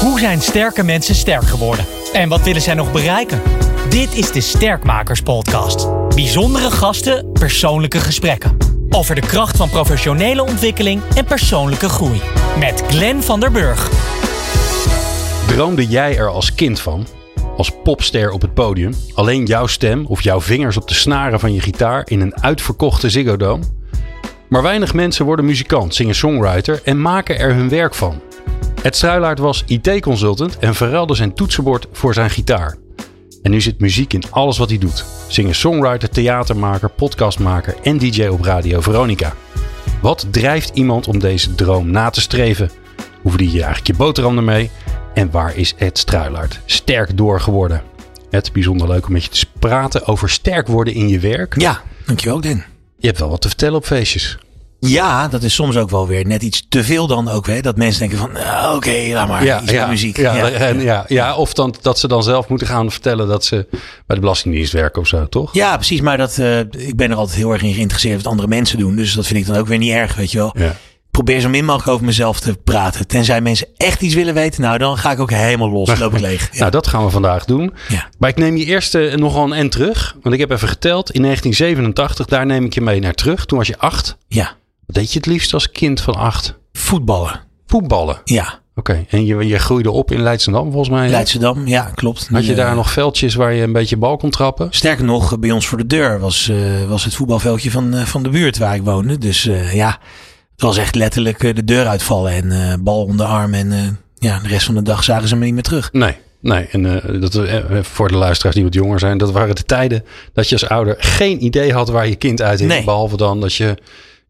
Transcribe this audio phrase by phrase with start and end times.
[0.00, 1.84] Hoe zijn sterke mensen sterk geworden?
[2.12, 3.42] En wat willen zij nog bereiken?
[3.88, 5.88] Dit is de Sterkmakers Podcast.
[6.14, 8.56] Bijzondere gasten, persoonlijke gesprekken.
[8.90, 12.20] Over de kracht van professionele ontwikkeling en persoonlijke groei.
[12.58, 13.88] Met Glenn van der Burg.
[15.46, 17.06] Droomde jij er als kind van?
[17.56, 18.94] Als popster op het podium?
[19.14, 23.10] Alleen jouw stem of jouw vingers op de snaren van je gitaar in een uitverkochte
[23.10, 23.64] Ziggo Dome?
[24.48, 28.20] Maar weinig mensen worden muzikant, singer-songwriter en maken er hun werk van.
[28.82, 32.76] Ed Struilaert was IT-consultant en verruilde zijn toetsenbord voor zijn gitaar.
[33.42, 35.04] En nu zit muziek in alles wat hij doet.
[35.28, 39.34] Singer-songwriter, theatermaker, podcastmaker en DJ op Radio Veronica.
[40.02, 42.70] Wat drijft iemand om deze droom na te streven?
[43.22, 44.70] Hoe verdien je eigenlijk je boterham ermee?
[45.14, 47.82] En waar is Ed Struilaert sterk door geworden?
[48.30, 51.60] Het bijzonder leuk om met je te praten over sterk worden in je werk.
[51.60, 52.64] Ja, dankjewel Den.
[52.98, 54.38] Je hebt wel wat te vertellen op feestjes.
[54.80, 57.46] Ja, dat is soms ook wel weer net iets te veel dan ook.
[57.46, 57.60] Hè?
[57.60, 60.16] Dat mensen denken van, uh, oké, laat maar, ja, iets ja, muziek.
[60.16, 60.50] Ja, ja.
[60.50, 63.66] En, ja, ja, of dan, dat ze dan zelf moeten gaan vertellen dat ze
[64.06, 65.54] bij de Belastingdienst werken of zo, toch?
[65.54, 66.00] Ja, precies.
[66.00, 68.96] Maar dat, uh, ik ben er altijd heel erg in geïnteresseerd wat andere mensen doen.
[68.96, 70.54] Dus dat vind ik dan ook weer niet erg, weet je wel.
[70.58, 70.76] Ja.
[71.10, 73.06] Probeer zo min mogelijk over mezelf te praten.
[73.06, 75.98] Tenzij mensen echt iets willen weten, nou dan ga ik ook helemaal los.
[75.98, 76.48] loop ik leeg.
[76.52, 76.58] Ja.
[76.58, 77.74] Nou, dat gaan we vandaag doen.
[77.88, 78.08] Ja.
[78.18, 80.16] Maar ik neem je eerst uh, nogal een end terug.
[80.22, 81.10] Want ik heb even geteld.
[81.10, 83.44] In 1987, daar neem ik je mee naar terug.
[83.44, 84.16] Toen was je acht.
[84.28, 84.58] Ja.
[84.90, 86.58] Wat deed je het liefst als kind van acht?
[86.72, 87.40] Voetballen.
[87.66, 88.20] Voetballen?
[88.24, 88.60] Ja.
[88.74, 89.06] Oké, okay.
[89.10, 91.08] en je, je groeide op in Leidschendam volgens mij?
[91.08, 92.28] Leidschendam, ja, klopt.
[92.30, 94.68] Had je daar uh, nog veldjes waar je een beetje bal kon trappen?
[94.70, 98.22] Sterker nog, bij ons voor de deur was, uh, was het voetbalveldje van, uh, van
[98.22, 99.18] de buurt waar ik woonde.
[99.18, 99.98] Dus ja,
[100.52, 103.54] het was echt letterlijk de deur uitvallen en bal om de arm.
[103.54, 105.92] En ja, de rest van de dag zagen ze me niet meer terug.
[105.92, 106.16] Nee.
[106.40, 109.64] Nee, en uh, dat, uh, voor de luisteraars die wat jonger zijn, dat waren de
[109.64, 112.84] tijden dat je als ouder geen idee had waar je kind uit Nee.
[112.84, 113.76] Behalve dan dat je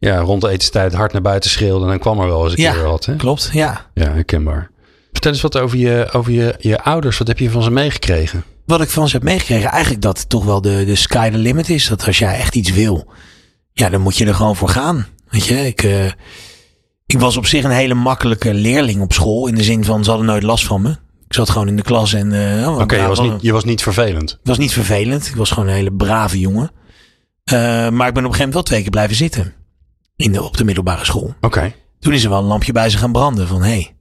[0.00, 2.62] ja, rond de etenstijd hard naar buiten schreeuwde en dan kwam er wel eens een
[2.62, 3.04] ja, keer wat.
[3.04, 3.16] Hè?
[3.16, 3.86] Klopt, ja.
[3.94, 4.70] Ja, herkenbaar.
[5.12, 7.18] Vertel eens wat over je, over je, je ouders.
[7.18, 8.44] Wat heb je van ze meegekregen?
[8.66, 11.68] Wat ik van ze heb meegekregen, eigenlijk dat toch wel de, de sky the limit
[11.68, 11.88] is.
[11.88, 13.12] Dat als jij echt iets wil,
[13.72, 15.06] ja, dan moet je er gewoon voor gaan.
[15.28, 16.04] Weet je, ik, uh,
[17.06, 19.46] ik was op zich een hele makkelijke leerling op school.
[19.46, 20.90] In de zin van, ze hadden nooit last van me.
[21.26, 22.32] Ik zat gewoon in de klas en...
[22.32, 24.30] Uh, Oké, okay, je, was niet, je was niet vervelend.
[24.30, 25.26] Ik was niet vervelend.
[25.26, 26.70] Ik was gewoon een hele brave jongen.
[27.52, 27.58] Uh,
[27.88, 29.54] maar ik ben op een gegeven moment wel twee keer blijven zitten.
[30.20, 31.22] In de, op de middelbare school.
[31.22, 31.46] Oké.
[31.46, 31.74] Okay.
[31.98, 33.48] Toen is er wel een lampje bij ze gaan branden.
[33.48, 33.94] Van, hé, hey,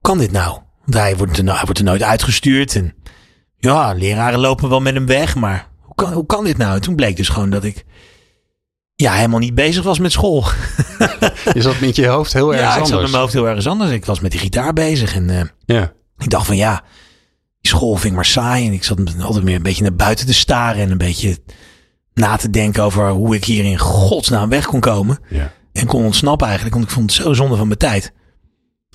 [0.00, 0.58] kan dit nou?
[0.84, 2.74] Want hij wordt, er, hij wordt er nooit uitgestuurd.
[2.74, 2.94] En
[3.56, 5.34] ja, leraren lopen wel met hem weg.
[5.34, 6.74] Maar hoe kan, hoe kan dit nou?
[6.74, 7.84] En toen bleek dus gewoon dat ik...
[8.96, 10.44] Ja, helemaal niet bezig was met school.
[11.54, 12.76] je zat met je hoofd heel erg ja, anders.
[12.76, 13.90] Ja, ik zat met mijn hoofd heel erg anders.
[13.90, 15.14] Ik was met die gitaar bezig.
[15.14, 15.92] En uh, ja.
[16.18, 16.82] ik dacht van ja,
[17.60, 18.66] die school vind ik maar saai.
[18.66, 20.82] En ik zat altijd meer een beetje naar buiten te staren.
[20.82, 21.38] En een beetje
[22.14, 25.18] na te denken over hoe ik hier in godsnaam weg kon komen.
[25.28, 25.52] Ja.
[25.72, 28.12] En kon ontsnappen eigenlijk, want ik vond het zo zonde van mijn tijd.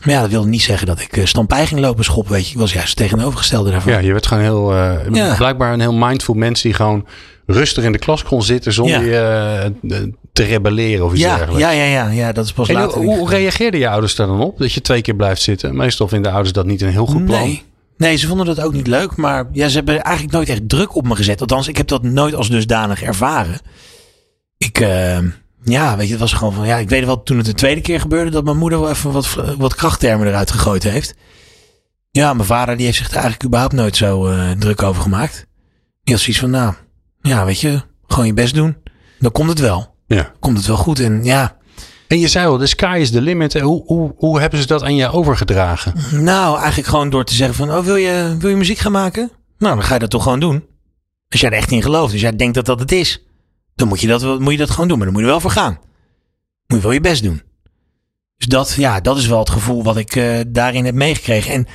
[0.04, 2.54] Maar ja, dat wilde niet zeggen dat ik uh, stampij ging lopen schoppen, weet je.
[2.54, 3.92] Ik was juist tegenovergestelde daarvan.
[3.92, 5.36] Ja, je werd gewoon heel, uh, ja.
[5.36, 7.06] blijkbaar een heel mindful mens die gewoon
[7.46, 9.64] rustig in de klas kon zitten zonder ja.
[9.82, 11.64] je te rebelleren of iets ja, dergelijks.
[11.64, 13.02] Ja, ja, ja, ja, dat is pas en later.
[13.02, 14.58] Hoe, hoe reageerden je ouders daar dan op?
[14.58, 15.76] Dat je twee keer blijft zitten?
[15.76, 17.42] Meestal vinden ouders dat niet een heel goed plan.
[17.42, 17.64] Nee.
[18.00, 19.16] Nee, ze vonden dat ook niet leuk.
[19.16, 21.42] Maar ja, ze hebben eigenlijk nooit echt druk op me gezet.
[21.42, 23.60] Althans, ik heb dat nooit als dusdanig ervaren.
[24.58, 25.18] Ik, uh,
[25.64, 27.82] ja, weet je, het was gewoon van, ja, ik weet wel toen het de tweede
[27.82, 31.16] keer gebeurde dat mijn moeder wel even wat, wat krachttermen eruit gegooid heeft.
[32.12, 35.46] Ja, mijn vader die heeft zich er eigenlijk überhaupt nooit zo uh, druk over gemaakt.
[36.04, 36.74] Die had zoiets van, nou,
[37.22, 38.78] ja, weet je, gewoon je best doen.
[39.20, 39.96] Dan komt het wel.
[40.08, 40.32] Ja.
[40.40, 41.00] Komt het wel goed.
[41.00, 41.58] En ja.
[42.10, 43.60] En je zei al, de sky is the limit.
[43.60, 45.94] Hoe, hoe, hoe hebben ze dat aan je overgedragen?
[46.12, 49.32] Nou, eigenlijk gewoon door te zeggen van, oh, wil je, wil je muziek gaan maken?
[49.58, 50.66] Nou, dan ga je dat toch gewoon doen.
[51.28, 53.24] Als jij er echt in gelooft, dus jij denkt dat dat het is.
[53.76, 54.98] Dan moet je dat, moet je dat gewoon doen.
[54.98, 55.80] Maar dan moet je wel voor gaan.
[56.68, 57.42] Moet je wel je best doen.
[58.38, 61.54] Dus dat, ja, dat is wel het gevoel wat ik uh, daarin heb meegekregen.
[61.54, 61.68] En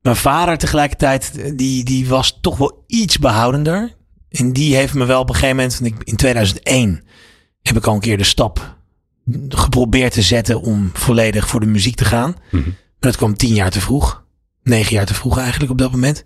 [0.00, 3.94] mijn vader tegelijkertijd, die, die was toch wel iets behoudender.
[4.28, 7.04] En die heeft me wel op een gegeven moment, in 2001,
[7.62, 8.75] heb ik al een keer de stap
[9.48, 12.36] geprobeerd te zetten om volledig voor de muziek te gaan.
[12.50, 12.74] Mm -hmm.
[13.00, 14.24] Maar dat kwam tien jaar te vroeg.
[14.62, 16.24] Negen jaar te vroeg eigenlijk op dat moment.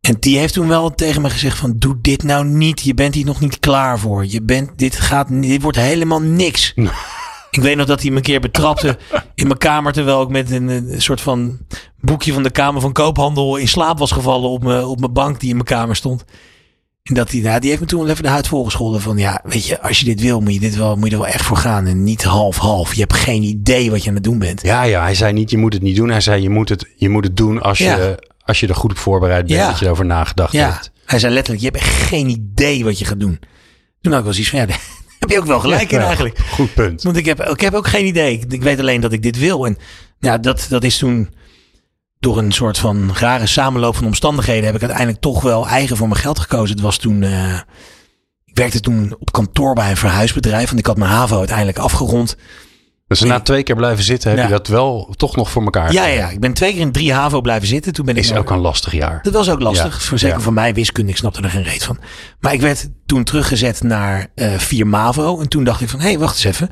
[0.00, 2.80] En die heeft toen wel tegen me gezegd van doe dit nou niet.
[2.80, 4.26] Je bent hier nog niet klaar voor.
[4.26, 6.74] Je bent, dit gaat, dit wordt helemaal niks.
[7.50, 8.98] ik weet nog dat hij me een keer betrapte
[9.34, 11.58] in mijn kamer terwijl ik met een, een, soort van
[12.00, 15.40] boekje van de Kamer van Koophandel in slaap was gevallen op mijn, op mijn bank
[15.40, 16.24] die in mijn kamer stond.
[17.04, 19.66] En dat die, nou, die heeft me toen even de huid volgescholden van ja, weet
[19.66, 21.56] je, als je dit wil, moet je, dit wel, moet je er wel echt voor
[21.56, 21.86] gaan.
[21.86, 22.94] En niet half-half.
[22.94, 24.62] Je hebt geen idee wat je aan het doen bent.
[24.62, 26.08] Ja, ja, hij zei niet je moet het niet doen.
[26.10, 27.96] Hij zei je moet het, je moet het doen als Ja.
[27.96, 29.68] je als je er goed op voorbereid bent, Ja.
[29.68, 30.90] dat je erover nagedacht Ja, hebt.
[31.04, 33.38] hij zei letterlijk, je hebt echt geen idee wat je gaat doen.
[34.00, 34.80] Toen had ik wel zoiets van, ja, daar
[35.18, 36.38] heb je ook wel gelijk in eigenlijk.
[36.38, 37.02] Goed punt.
[37.02, 38.44] Want ik heb, ik heb ook geen idee.
[38.48, 39.66] Ik weet alleen dat ik dit wil.
[39.66, 39.76] En
[40.18, 41.34] ja, dat, dat is toen
[42.24, 46.08] door een soort van rare samenloop van omstandigheden heb ik uiteindelijk toch wel eigen voor
[46.08, 46.74] mijn geld gekozen.
[46.74, 47.58] Het was toen, uh,
[48.44, 50.66] ik werkte toen op kantoor bij een verhuisbedrijf.
[50.66, 52.36] Want ik had mijn HAVO uiteindelijk afgerond.
[53.06, 56.06] Dus na twee keer blijven zitten heb je dat wel toch nog voor elkaar Ja,
[56.06, 57.92] ja, ik ben twee keer in drie HAVO blijven zitten.
[57.92, 59.18] Toen ben Is ik ook een lastig jaar.
[59.22, 60.02] Dat was ook lastig.
[60.02, 61.98] Voor zeker voor mij wiskunde, ik snapte er geen reet van.
[62.40, 65.40] Maar ik werd toen teruggezet naar uh, 4 MAVO.
[65.40, 66.70] En toen dacht ik van, hé, hey, wacht eens even.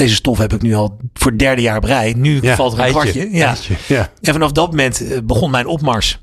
[0.00, 2.14] Deze stof heb ik nu al voor het derde jaar brei.
[2.14, 3.30] Nu ja, valt er een eitje, kwartje.
[3.30, 3.48] Ja.
[3.48, 4.10] eitje, ja.
[4.20, 6.18] En vanaf dat moment uh, begon mijn opmars.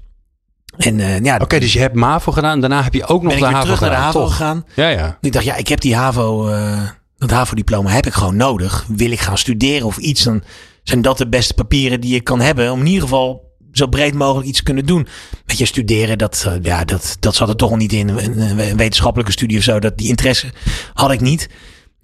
[0.77, 2.59] En uh, ja, Oké, okay, dus je hebt MAVO gedaan.
[2.59, 4.31] Daarna heb je ook nog ben de HAVO terug gedaan, naar de HAVO toch?
[4.31, 4.65] gegaan.
[4.75, 5.17] Ja, ja.
[5.21, 6.81] Ik dacht, ja, ik heb die HAVO, uh,
[7.17, 8.85] dat HAVO-diploma heb ik gewoon nodig.
[8.87, 10.43] Wil ik gaan studeren of iets, dan
[10.83, 12.71] zijn dat de beste papieren die ik kan hebben.
[12.71, 15.07] Om in ieder geval zo breed mogelijk iets te kunnen doen.
[15.45, 18.07] Met je studeren, dat, uh, ja, dat, dat zat er toch al niet in.
[18.07, 18.39] Een,
[18.69, 20.47] een wetenschappelijke studie of zo, dat, die interesse
[20.93, 21.49] had ik niet.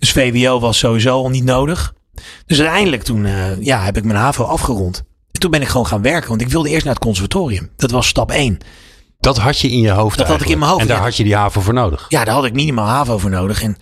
[0.03, 1.93] Dus VWO was sowieso al niet nodig.
[2.45, 5.03] Dus uiteindelijk toen uh, ja, heb ik mijn HAVO afgerond.
[5.31, 7.69] En toen ben ik gewoon gaan werken, want ik wilde eerst naar het conservatorium.
[7.75, 8.57] Dat was stap 1.
[9.19, 10.81] Dat had je in je hoofd Dat had ik in mijn hoofd.
[10.81, 11.03] En daar ja.
[11.03, 12.05] had je die HAVO voor nodig.
[12.09, 13.63] Ja, daar had ik minimaal HAVO voor nodig.
[13.63, 13.77] En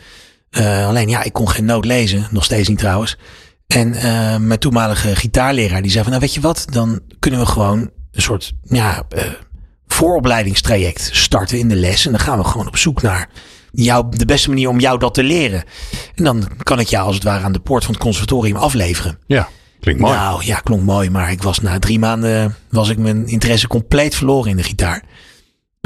[0.51, 2.27] uh, alleen ja, ik kon geen noot lezen.
[2.31, 3.17] Nog steeds niet trouwens.
[3.67, 7.45] En uh, mijn toenmalige gitaarleraar die zei van nou weet je wat, dan kunnen we
[7.45, 7.79] gewoon
[8.11, 9.03] een soort ja,
[9.87, 12.05] vooropleidingstraject starten in de les.
[12.05, 13.29] En dan gaan we gewoon op zoek naar
[13.71, 15.63] jou, de beste manier om jou dat te leren.
[16.15, 19.19] En dan kan ik jou als het ware aan de poort van het conservatorium afleveren.
[19.27, 20.13] Ja, klinkt mooi.
[20.15, 21.09] Nou ja, klonk mooi.
[21.09, 25.03] Maar ik was na drie maanden was ik mijn interesse compleet verloren in de gitaar.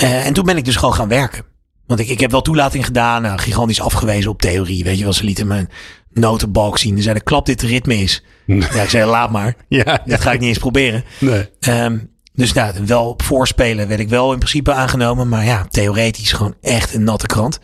[0.03, 1.43] Uh, en toen ben ik dus gewoon gaan werken.
[1.87, 4.83] Want ik, ik heb wel toelating gedaan, nou, gigantisch afgewezen op theorie.
[4.83, 5.69] Weet je wel, ze lieten mijn
[6.09, 6.95] notenbalk zien.
[6.97, 8.23] Ze zeiden, klap dit de ritme is.
[8.45, 8.59] Nee.
[8.59, 9.55] Ja, ik zei, laat maar.
[9.67, 11.03] Ja, Dat ga ik niet eens proberen.
[11.19, 11.49] Nee.
[11.69, 15.29] Um, dus nou, wel op voorspelen werd ik wel in principe aangenomen.
[15.29, 17.59] Maar ja, theoretisch gewoon echt een natte krant.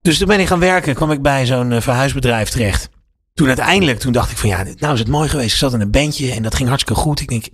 [0.00, 0.94] Dus toen ben ik gaan werken.
[0.94, 2.88] kwam ik bij zo'n uh, verhuisbedrijf terecht.
[3.34, 5.52] Toen uiteindelijk, toen dacht ik van ja, nou is het mooi geweest.
[5.52, 7.20] Ik zat in een bandje en dat ging hartstikke goed.
[7.20, 7.46] Ik denk,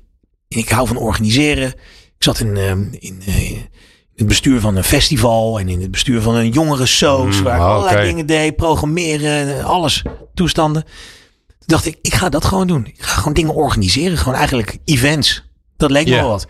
[0.49, 1.69] ik hou van organiseren.
[2.17, 3.69] Ik zat in, uh, in, uh, in
[4.15, 7.37] het bestuur van een festival en in het bestuur van een jongere soos.
[7.37, 10.05] Mm, waar ik oh, allerlei dingen deed, programmeren, alles,
[10.35, 10.85] toestanden.
[11.47, 12.87] Toen dacht ik, ik ga dat gewoon doen.
[12.87, 14.19] Ik ga gewoon dingen organiseren.
[14.19, 15.52] Gewoon eigenlijk events.
[15.83, 16.47] Dat leek me wel wat.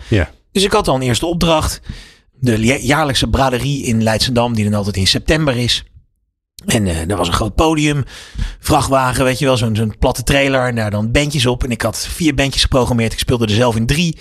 [0.53, 1.81] Dus ik had al een eerste opdracht.
[2.33, 5.85] De ja- jaarlijkse braderie in Leidschendam, die dan altijd in september is.
[6.67, 8.05] En eh er was een groot podium,
[8.61, 10.67] vrachtwagen, weet je wel, zo'n zo'n platte trailer.
[10.67, 11.65] En daar dan bandjes op.
[11.65, 13.13] En ik had vier bandjes geprogrammeerd.
[13.13, 14.19] Ik speelde er zelf in drie.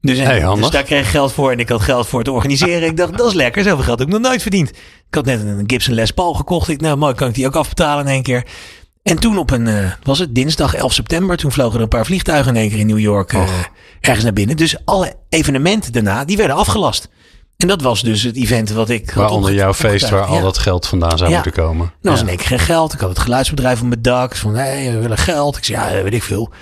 [0.00, 2.28] Dus, en, Hey, dus daar kreeg ik geld voor en ik had geld voor het
[2.28, 2.88] organiseren.
[2.88, 3.62] Ik dacht, dat is lekker.
[3.62, 4.68] Zoveel geld heb ik nog nooit verdiend.
[5.08, 6.68] Ik had net een Gibson Les Paul gekocht.
[6.68, 8.46] Ik, nou, mooi, kan ik die ook afbetalen in één keer.
[9.06, 12.04] En toen op een, eh, was het dinsdag 11 september, toen vlogen er een paar
[12.06, 13.48] vliegtuigen in één keer in New York eh,
[14.00, 14.56] ergens naar binnen.
[14.56, 17.08] Dus alle evenementen daarna, die werden afgelast.
[17.56, 20.86] En dat was dus het event wat ik Waaronder jouw feest waar al dat geld
[20.86, 21.34] vandaan zou Ja.
[21.34, 21.92] moeten komen.
[22.00, 22.22] Was Ja.
[22.22, 22.92] in één keer geen geld.
[22.92, 24.34] Ik had het geluidsbedrijf op mijn dak.
[24.34, 25.56] Ze van, nee, we willen geld.
[25.56, 26.52] Ik zei, ja, weet ik veel.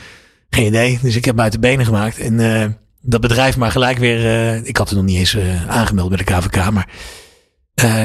[0.50, 0.98] Geen idee.
[1.02, 2.18] Dus ik heb me uit de benen gemaakt.
[2.18, 2.68] En eh,
[3.00, 4.54] dat bedrijf maar gelijk weer...
[4.66, 5.36] ik had het nog niet eens
[5.68, 6.70] aangemeld bij de KVK.
[6.70, 6.88] Maar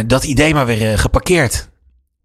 [0.08, 1.70] dat idee maar weer geparkeerd.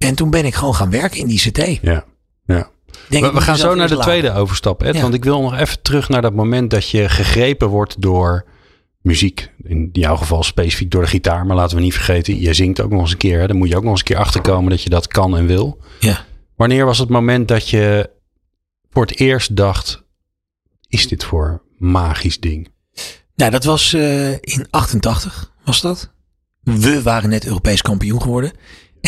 [0.04, 1.78] En toen ben ik gewoon gaan werken in die CT.
[1.82, 2.04] Ja.
[2.46, 2.70] Ja.
[3.08, 4.10] We, gaan zo naar de laten.
[4.10, 4.94] tweede overstap, Ed.
[4.94, 5.00] Ja.
[5.00, 8.44] Want ik wil nog even terug naar dat moment dat je gegrepen wordt door
[9.00, 9.50] muziek.
[9.62, 11.46] In jouw geval specifiek door de gitaar.
[11.46, 13.40] Maar laten we niet vergeten, je zingt ook nog eens een keer.
[13.40, 13.46] Hè?
[13.46, 15.78] Dan moet je ook nog eens een keer achterkomen dat je dat kan en wil.
[16.00, 16.24] Ja.
[16.56, 18.10] Wanneer was het moment dat je
[18.90, 20.02] voor het eerst dacht...
[20.88, 22.68] Is dit voor magisch ding?
[23.34, 26.12] Nou, dat was eh, in 88, was dat.
[26.62, 28.52] We waren net Europees kampioen geworden.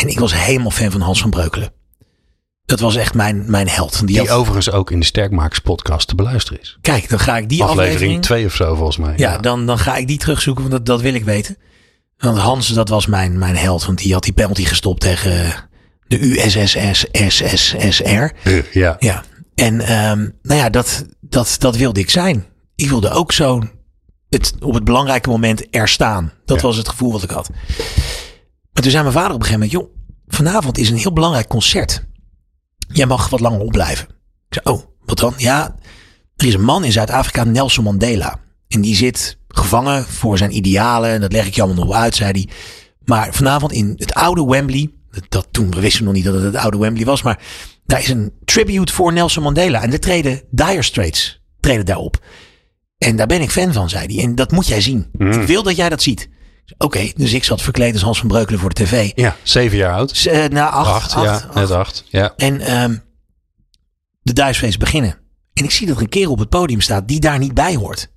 [0.01, 1.71] En ik was helemaal fan van Hans van Breukelen.
[2.65, 3.97] Dat was echt mijn, mijn held.
[3.97, 6.77] Die Die had- overigens ook in de Sterkmakers podcast te beluisteren is.
[6.81, 8.23] Kijk, dan ga ik die aflevering aflevering...
[8.23, 9.13] 2 of zo volgens mij.
[9.17, 11.57] Ja, dan, dan ga ik die terugzoeken, want dat, dat wil ik weten.
[12.17, 13.85] Want Hans, dat was mijn, mijn held.
[13.85, 15.53] Want die had die penalty gestopt tegen
[16.07, 18.05] de USSSSSR.
[18.43, 18.95] Eh, ja.
[18.99, 19.23] Ja.
[19.55, 22.45] En ehm, nou ja, dat, dat, dat wilde ik zijn.
[22.75, 23.61] Ik wilde ook zo
[24.29, 26.31] het, op het belangrijke moment er staan.
[26.45, 26.67] Dat Ja.
[26.67, 27.49] was het gevoel wat ik had.
[28.77, 29.89] Maar toen zei mijn vader op een gegeven moment...
[29.91, 32.05] joh, vanavond is een heel belangrijk concert.
[32.77, 34.07] Jij mag wat langer opblijven.
[34.49, 35.33] Ik zei, oh, wat dan?
[35.37, 35.75] Ja,
[36.35, 38.39] er is een man in Zuid-Afrika, Nelson Mandela.
[38.67, 41.09] En die zit gevangen voor zijn idealen.
[41.09, 42.49] En dat leg ik je allemaal nog uit, zei hij.
[43.05, 44.91] Maar vanavond in het oude Wembley.
[45.11, 47.21] Dat, dat toen we wisten nog niet dat het het oude Wembley was.
[47.21, 47.39] Maar
[47.85, 49.81] daar is een tribute voor Nelson Mandela.
[49.81, 52.25] En er treden Dire Straits treden daarop.
[52.97, 54.23] En daar ben ik fan van, zei hij.
[54.23, 55.09] En dat moet jij zien.
[55.11, 55.31] Mm.
[55.31, 56.29] Ik wil dat jij dat ziet.
[56.77, 59.11] Oké, dus ik zat verkleed als Hans van Breukelen voor de tv.
[59.15, 60.25] ja, zeven jaar oud.
[60.25, 61.53] Eh, na acht, Acht, acht, ja, acht.
[61.53, 62.03] net acht.
[62.07, 62.33] Ja.
[62.35, 62.95] En ehm
[64.21, 65.17] de Duitsfeest beginnen.
[65.53, 67.75] En ik zie dat er een kerel op het podium staat die daar niet bij
[67.75, 68.01] hoort.
[68.01, 68.09] Ik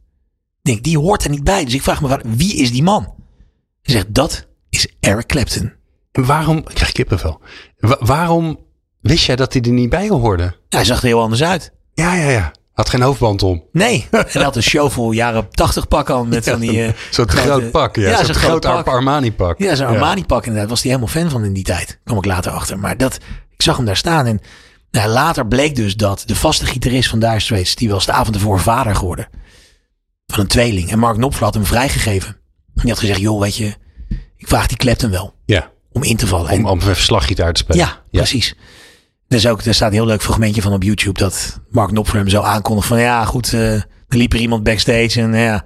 [0.73, 1.65] denk, die hoort er niet bij.
[1.65, 3.15] Dus ik vraag me, waar- wie is die man?
[3.83, 5.73] Hij zegt, dat is Eric Clapton.
[6.13, 7.41] En waarom, ik krijg kippenvel.
[7.79, 8.59] Wa- waarom
[9.01, 10.57] wist jij dat hij er niet bij hoorde?
[10.69, 11.73] Hij zag er heel anders uit.
[11.95, 12.53] Ja, ja, ja.
[12.81, 13.65] Had geen hoofdband om.
[13.73, 16.83] Nee, en hij had een show vol jaren 80 pak aan met van die...
[16.85, 17.97] eh, Zo'n grote- groot pak.
[17.97, 18.65] Ja, Ja, zo'n groot.
[18.65, 19.59] Armani pak.
[19.59, 20.71] Ja, zo'n Armani pak inderdaad.
[20.71, 21.99] Was hij helemaal fan van in die tijd.
[22.05, 22.79] Kom ik later achter.
[22.79, 23.15] Maar dat,
[23.57, 24.27] ik zag hem daar staan.
[24.27, 24.41] En
[24.91, 27.75] nou, later bleek dus dat de vaste gitarist van Dire Straits...
[27.75, 29.29] die was de avond ervoor vader geworden.
[30.27, 30.91] Van een tweeling.
[30.91, 32.29] En Mark Knopfler had hem vrijgegeven.
[32.75, 33.75] En die had gezegd, joh, weet je...
[34.37, 36.51] Ik vraag die Clapton wel Ja, om in te vallen.
[36.53, 37.81] om, En- om even slaggitaar te spelen.
[37.87, 38.55] ja, precies.
[39.31, 42.21] Er, is ook, er staat een heel leuk fragmentje van op YouTube dat Mark Knopfler
[42.21, 45.65] hem zo aankondigt van ja goed, eh, er liep er iemand backstage en ja,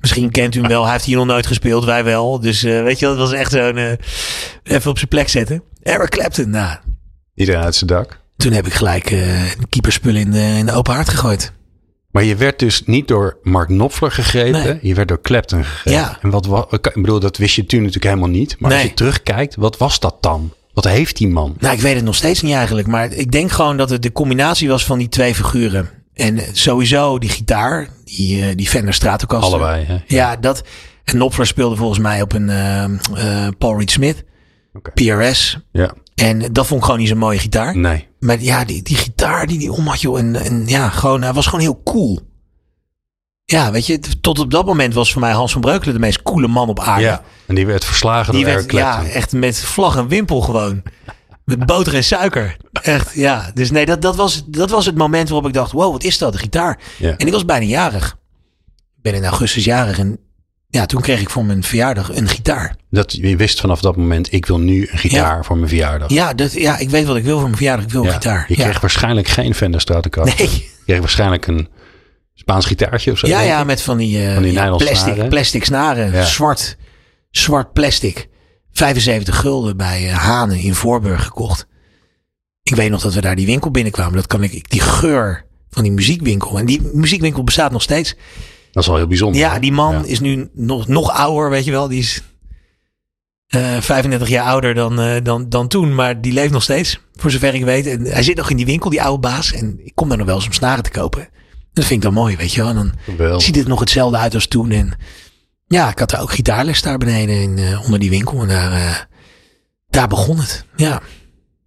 [0.00, 0.82] misschien kent u hem wel.
[0.82, 2.40] Hij heeft hier nog nooit gespeeld, wij wel.
[2.40, 3.92] Dus eh, weet je, dat was echt zo'n eh,
[4.62, 5.62] even op zijn plek zetten.
[5.82, 6.76] Eric Clapton, nou,
[7.34, 8.20] Iedereen uit zijn dak.
[8.36, 9.16] toen heb ik gelijk
[9.68, 11.52] keeperspullen in de, in de open haard gegooid.
[12.10, 14.64] Maar je werd dus niet door Mark Knopfler gegrepen.
[14.64, 14.78] Nee.
[14.82, 16.00] Je werd door Clapton gegrepen.
[16.00, 16.18] Ja.
[16.22, 16.72] En wat.
[16.72, 18.56] Ik bedoel, dat wist je toen natuurlijk helemaal niet.
[18.58, 20.52] Maar als je terugkijkt, wat was dat dan?
[20.76, 21.56] Wat heeft die man?
[21.58, 22.86] Nou, ik weet het nog steeds niet eigenlijk.
[22.86, 25.88] Maar ik denk gewoon dat het de combinatie was van die twee figuren.
[26.14, 29.58] En sowieso die gitaar, die, eh, die Fender Stratocaster.
[29.58, 29.98] Allebei, hè?
[30.06, 30.62] Ja, dat.
[31.04, 34.24] En Knopfler speelde volgens mij op een eh, eh, Paul Reed Smith.
[34.72, 34.90] Oké.
[34.90, 35.58] PRS.
[35.72, 35.94] Ja.
[36.14, 37.76] En dat vond ik gewoon niet zo'n mooie gitaar.
[37.76, 38.08] Nee.
[38.20, 40.18] Maar ja, die, die gitaar die die om had, joh.
[40.18, 42.20] En, en ja, gewoon, hij was gewoon heel cool.
[43.48, 46.22] Ja, weet je, tot op dat moment was voor mij Hans van Breukelen de meest
[46.22, 47.04] coole man op aarde.
[47.04, 47.22] Ja.
[47.46, 50.82] En die werd verslagen Die door werd, ja, echt met vlag en wimpel gewoon.
[51.44, 52.56] Met boter en suiker.
[52.72, 53.50] Echt, ja.
[53.54, 56.18] Dus nee, dat, dat, was, dat was het moment waarop ik dacht, wow, wat is
[56.18, 56.78] dat, de gitaar?
[56.98, 57.16] Ja.
[57.16, 58.18] En ik was bijna jarig.
[58.96, 60.18] Ik ben in augustus jarig en
[60.68, 62.76] ja, toen kreeg ik voor mijn verjaardag een gitaar.
[62.90, 66.10] Dat, je wist vanaf dat moment, ik wil nu een gitaar voor mijn verjaardag.
[66.10, 67.84] Ja, dat, ja, ik weet wat ik wil voor mijn verjaardag.
[67.84, 68.44] Ik wil een gitaar.
[68.48, 70.38] Je kreeg waarschijnlijk geen Fender Stratocaster.
[70.38, 70.50] Nee.
[70.50, 71.68] Je kreeg waarschijnlijk een
[72.46, 73.26] Spaans gitaartje of zo.
[73.26, 75.28] Ja, ja, met van die, Van die ja, plastic, snaren.
[75.28, 76.12] plastic snaren.
[76.12, 76.24] Ja.
[76.24, 76.76] Zwart,
[77.30, 78.28] zwart plastic.
[78.72, 81.66] 75 gulden bij eh, Hanen in Voorburg gekocht.
[82.62, 84.14] Ik weet nog dat we daar die winkel binnenkwamen.
[84.14, 86.58] Dat kan ik, ik- die geur van die muziekwinkel.
[86.58, 88.14] En die muziekwinkel bestaat nog steeds.
[88.72, 89.40] Dat is wel heel bijzonder.
[89.40, 89.58] Ja, hè?
[89.60, 90.02] die man Ja.
[90.04, 91.88] is nu nog, nog ouder, weet je wel.
[91.88, 92.22] Die is
[93.46, 95.94] eh 35 jaar ouder dan, dan, dan toen.
[95.94, 97.86] Maar die leeft nog steeds, voor zover ik weet.
[97.86, 99.52] En hij zit nog in die winkel, die oude baas.
[99.52, 101.28] En ik kom daar nog wel eens om snaren te kopen.
[101.76, 102.70] Dat vind ik dan mooi, weet je wel.
[102.70, 104.70] En dan ziet het nog hetzelfde uit als toen.
[104.70, 104.92] En
[105.66, 108.40] ja, ik had daar ook gitaarles daar beneden in, eh, onder die winkel.
[108.40, 108.96] En daar, eh,
[109.88, 110.64] daar begon het.
[110.76, 111.02] Ja.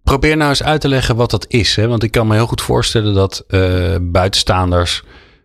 [0.02, 1.76] Probeer nou eens uit te leggen wat dat is.
[1.76, 1.88] Hè?
[1.88, 5.02] Want ik kan me heel goed voorstellen dat eh, buitenstaanders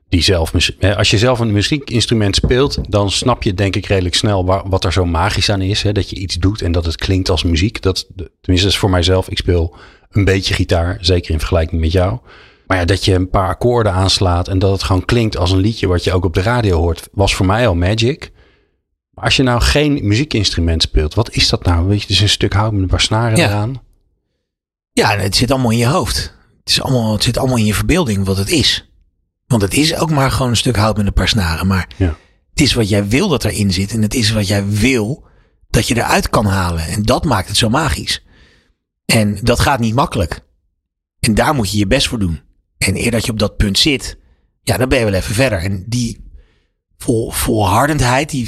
[0.09, 0.53] die zelf...
[0.97, 4.83] Als je zelf een muziekinstrument speelt, dan snap je denk ik redelijk snel waar, wat
[4.83, 5.81] er zo magisch aan is.
[5.81, 5.91] Hè?
[5.91, 7.81] Dat je iets doet en dat het klinkt als muziek.
[7.81, 9.29] Dat, tenminste, dat is voor mijzelf.
[9.29, 9.75] Ik speel
[10.11, 12.19] een beetje gitaar, zeker in vergelijking met jou.
[12.67, 15.57] Maar ja, dat je een paar akkoorden aanslaat en dat het gewoon klinkt als een
[15.59, 18.31] liedje wat je ook op de radio hoort, was voor mij al magic.
[19.11, 21.87] Maar als je nou geen muziekinstrument speelt, wat is dat nou?
[21.87, 23.47] Weet je, dus een stuk hout met een paar snaren Ja.
[23.47, 23.81] eraan.
[24.91, 26.17] ja, het zit allemaal in je hoofd.
[26.59, 28.89] Het, is allemaal, het zit allemaal in je verbeelding wat het is.
[29.47, 31.67] Want het is ook maar gewoon een stuk hout met een paar snaren.
[31.67, 32.15] Maar Ja.
[32.49, 33.91] het is wat jij wil dat erin zit.
[33.91, 35.25] En het is wat jij wil
[35.69, 36.87] dat je eruit kan halen.
[36.87, 38.25] En dat maakt het zo magisch.
[39.05, 40.39] En dat gaat niet makkelijk.
[41.19, 42.41] En daar moet je je best voor doen.
[42.77, 44.17] En eer dat je op dat punt zit,
[44.61, 45.59] ja, dan ben je wel even verder.
[45.59, 46.31] En die
[46.97, 48.47] vol, volhardendheid, die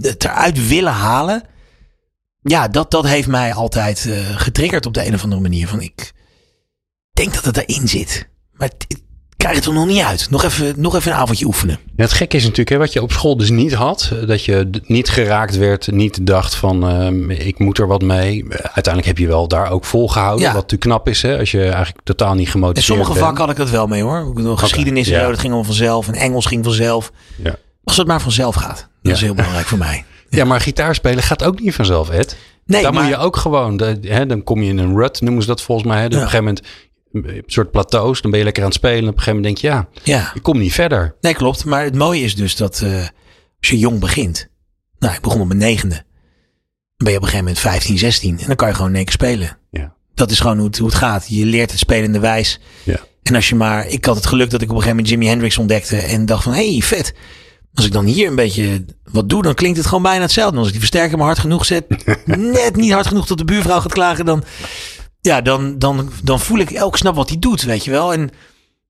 [0.00, 1.42] het eruit willen halen.
[2.42, 5.68] Ja, dat, dat heeft mij altijd eh, getriggerd op de een of andere manier.
[5.68, 6.12] Van ik
[7.12, 8.28] denk dat het erin zit.
[8.52, 8.70] Maar
[9.38, 10.30] krijg het er nog niet uit.
[10.30, 11.78] Nog even, nog even een avondje oefenen.
[11.96, 14.70] Ja, het gekke is natuurlijk, hè, wat je op school dus niet had, dat je
[14.84, 18.44] niet geraakt werd, niet dacht van ehm, ik moet er wat mee.
[18.50, 20.52] Uiteindelijk heb je wel daar ook volgehouden, Ja.
[20.52, 23.24] wat natuurlijk knap is, hè, als je eigenlijk totaal niet In gemotiveerd sommige bent.
[23.24, 24.32] vakken had ik dat wel mee hoor.
[24.58, 25.20] Geschiedenis en ja.
[25.20, 26.08] zo, dat ging allemaal vanzelf.
[26.08, 27.12] En Engels ging vanzelf.
[27.42, 27.54] Ja.
[27.84, 28.88] Als het maar vanzelf gaat.
[29.02, 30.04] Dat is heel belangrijk voor mij.
[30.30, 32.36] Ja, maar gitaar spelen gaat ook niet vanzelf, Ed.
[32.66, 35.42] Nee, maar, moet je ook gewoon, de- hè, dan kom je in een rut, noemen
[35.42, 36.00] ze dat volgens mij.
[36.02, 36.08] Hè.
[36.08, 36.24] Dus Ja.
[36.24, 36.74] Op een gegeven moment,
[37.26, 39.02] een soort plateaus, dan ben je lekker aan het spelen.
[39.02, 41.16] En op een gegeven moment denk je, ja, ja, ik kom niet verder.
[41.20, 41.64] nee klopt.
[41.64, 42.98] Maar het mooie is dus dat eh,
[43.60, 44.48] als je jong begint.
[44.98, 45.94] Nou, ik begon op mijn negende.
[45.94, 48.38] Dan ben je op een gegeven moment 15, 16.
[48.38, 49.58] En dan kan je gewoon in één keer spelen.
[49.70, 49.94] Ja.
[50.14, 51.26] Dat is gewoon hoe het, hoe het gaat.
[51.28, 52.60] Je leert het spelende wijs.
[52.84, 53.00] Ja.
[53.22, 53.86] En als je maar...
[53.86, 55.96] Ik had het geluk dat ik op een gegeven moment Jimi Hendrix ontdekte.
[55.96, 57.14] En dacht van, hé, hey, vet.
[57.74, 60.52] Als ik dan hier een beetje wat doe, dan klinkt het gewoon bijna hetzelfde.
[60.52, 61.84] En als ik die versterker maar hard genoeg zet,
[62.26, 64.44] net niet hard genoeg tot de buurvrouw gaat klagen, dan,
[65.28, 68.12] ja, dan, dan, dan voel ik elk snap wat hij doet, weet je wel.
[68.12, 68.30] En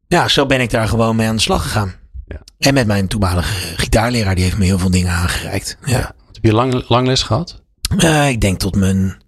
[0.09, 1.95] ja, zo ben ik daar gewoon mee aan de slag gegaan.
[2.27, 2.41] Ja.
[2.59, 5.79] En met mijn toenmalige gitaarleraar, die heeft me heel veel dingen aangereikt.
[5.85, 6.15] Ja.
[6.33, 7.63] Heb je lang, lang les gehad?
[7.99, 9.23] Eh, ik denk tot mijn.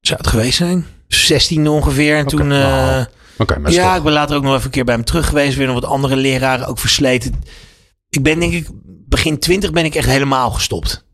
[0.00, 0.86] Zou het geweest zijn?
[1.08, 2.16] 16 ongeveer.
[2.16, 2.40] En toen.
[3.38, 5.26] Oké, maar ja, toch- ik ben later ook nog even een keer bij hem terug
[5.26, 5.56] geweest.
[5.56, 7.42] Weer nog wat andere leraren ook versleten.
[8.08, 8.68] Ik ben denk ik.
[9.08, 11.05] Begin 20 ben ik echt helemaal gestopt.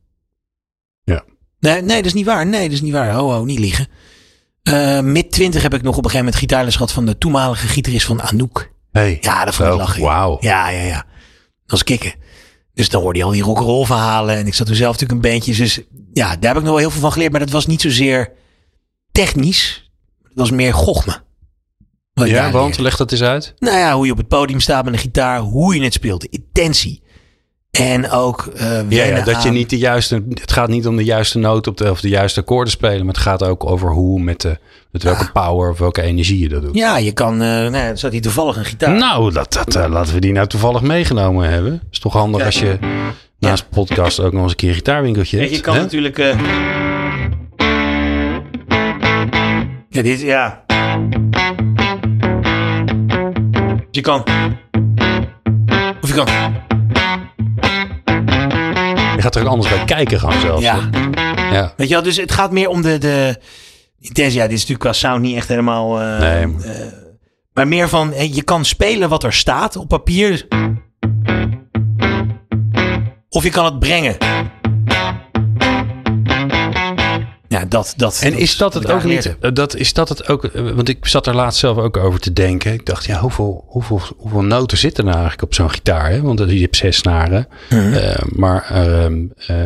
[1.62, 2.46] Nee, nee, dat is niet waar.
[2.46, 3.12] Nee, dat is niet waar.
[3.12, 3.88] Ho, ho, niet liegen.
[4.62, 7.66] Eh mid 20 heb ik nog op een gegeven moment gitaarles gehad van de toenmalige
[7.66, 8.72] gitarist van Anouk.
[8.92, 9.18] Hey.
[9.20, 10.02] Ja, dat vond ik lachen.
[10.02, 10.36] Wauw.
[10.40, 10.96] Ja, ja, ja.
[10.96, 12.14] Dat was kicken.
[12.74, 14.36] Dus dan hoorde je al die rock'n'roll verhalen.
[14.36, 15.54] En ik zat toen zelf natuurlijk een bandje.
[15.54, 15.80] Dus
[16.12, 17.30] ja, daar heb ik nog wel heel veel van geleerd.
[17.30, 18.32] Maar dat was niet zozeer
[19.12, 19.90] technisch.
[20.22, 21.22] Het was meer gochme.
[22.14, 23.54] Ja, want leg dat eens uit.
[23.58, 25.38] Nou ja, hoe je op het podium staat met een gitaar.
[25.40, 26.20] Hoe je het speelt.
[26.20, 27.01] De intentie.
[27.78, 30.24] En ook eh Ja, dat je niet de juiste.
[30.34, 32.98] Het gaat niet om de juiste noot op de, of de juiste akkoorden spelen.
[33.04, 34.58] Maar het gaat ook over hoe, met, de,
[34.90, 36.74] met welke power of welke energie je dat doet.
[36.74, 37.32] Ja, je kan...
[37.32, 38.94] eh nou, ja, zat hier toevallig een gitaar.
[38.94, 41.82] Nou, dat, dat, eh, laten we die nou toevallig meegenomen hebben.
[41.90, 42.46] Is toch handig Ja.
[42.46, 42.78] als je
[43.38, 45.50] naast podcast ook nog eens een keer een gitaarwinkeltje hebt.
[45.50, 45.80] je kan hè?
[45.80, 46.16] natuurlijk...
[49.88, 50.64] Ja, dit, ja.
[53.90, 54.24] Je kan...
[56.02, 56.28] Of je kan...
[59.22, 60.62] Gaat er ook anders bij kijken gaan zelfs.
[60.62, 60.88] Ja.
[61.52, 61.72] ja.
[61.76, 62.98] Weet je wel, dus het gaat meer om de...
[62.98, 63.36] de
[64.00, 64.38] intentie.
[64.38, 66.00] Ja, dit is natuurlijk qua sound niet echt helemaal...
[66.00, 66.44] eh, Nee.
[66.64, 66.86] eh,
[67.52, 70.46] maar meer van, je kan spelen wat er staat op papier.
[73.28, 74.16] Of je kan het brengen.
[77.72, 77.94] Dat...
[77.96, 79.36] dat En is dat het ook niet?
[79.52, 80.44] Dat, is dat het ook?
[80.44, 82.72] eh, Want ik zat er laatst zelf ook over te denken.
[82.72, 86.10] Ik dacht, ja, hoeveel, hoeveel, hoeveel noten zitten er nou eigenlijk op zo'n gitaar?
[86.10, 86.20] Hè?
[86.22, 87.46] Want je hebt zes snaren.
[87.70, 87.92] Mhm.
[87.92, 89.56] Eh, maar ehm, eh,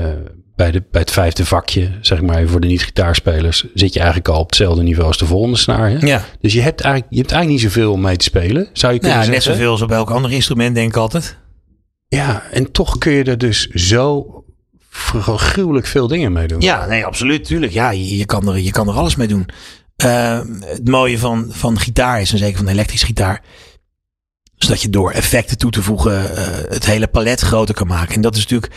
[0.56, 4.28] bij, de, bij het vijfde vakje, zeg maar even voor de niet-gitaarspelers, zit je eigenlijk
[4.28, 5.90] al op hetzelfde niveau als de volgende snaar.
[5.90, 6.06] Hè?
[6.06, 8.92] Ja, Dus je hebt, eigenlijk, je hebt eigenlijk niet zoveel om mee te spelen, zou
[8.92, 9.52] je kunnen ja net zeggen.
[9.52, 11.36] zoveel als op elk ander instrument, denk ik altijd.
[12.08, 14.26] Ja, en toch kun je er dus zo
[15.36, 16.60] gruwelijk veel dingen mee doen.
[16.60, 17.72] Ja, nee, absoluut, tuurlijk.
[17.72, 19.48] Ja, je, je, kan, er, je kan er alles mee doen.
[19.96, 23.42] Eh, het mooie van, van gitaar is, en zeker van elektrische gitaar,
[24.58, 28.14] is dat je door effecten toe te voegen eh, het hele palet groter kan maken.
[28.14, 28.72] En dat is natuurlijk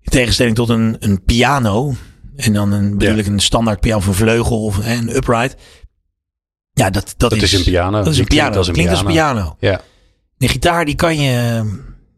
[0.00, 1.94] in tegenstelling tot een, een piano.
[2.36, 3.20] En dan een, bedoel Ja.
[3.20, 5.56] ik een standaard piano een vleugel of hè, een upright.
[6.72, 8.02] Ja, dat, dat, Dat is een piano.
[8.02, 8.40] Dat is een piano.
[8.50, 9.32] klinkt als een klinkt als een piano.
[9.40, 9.56] piano.
[9.60, 9.80] Ja.
[10.36, 11.62] De gitaar die kan je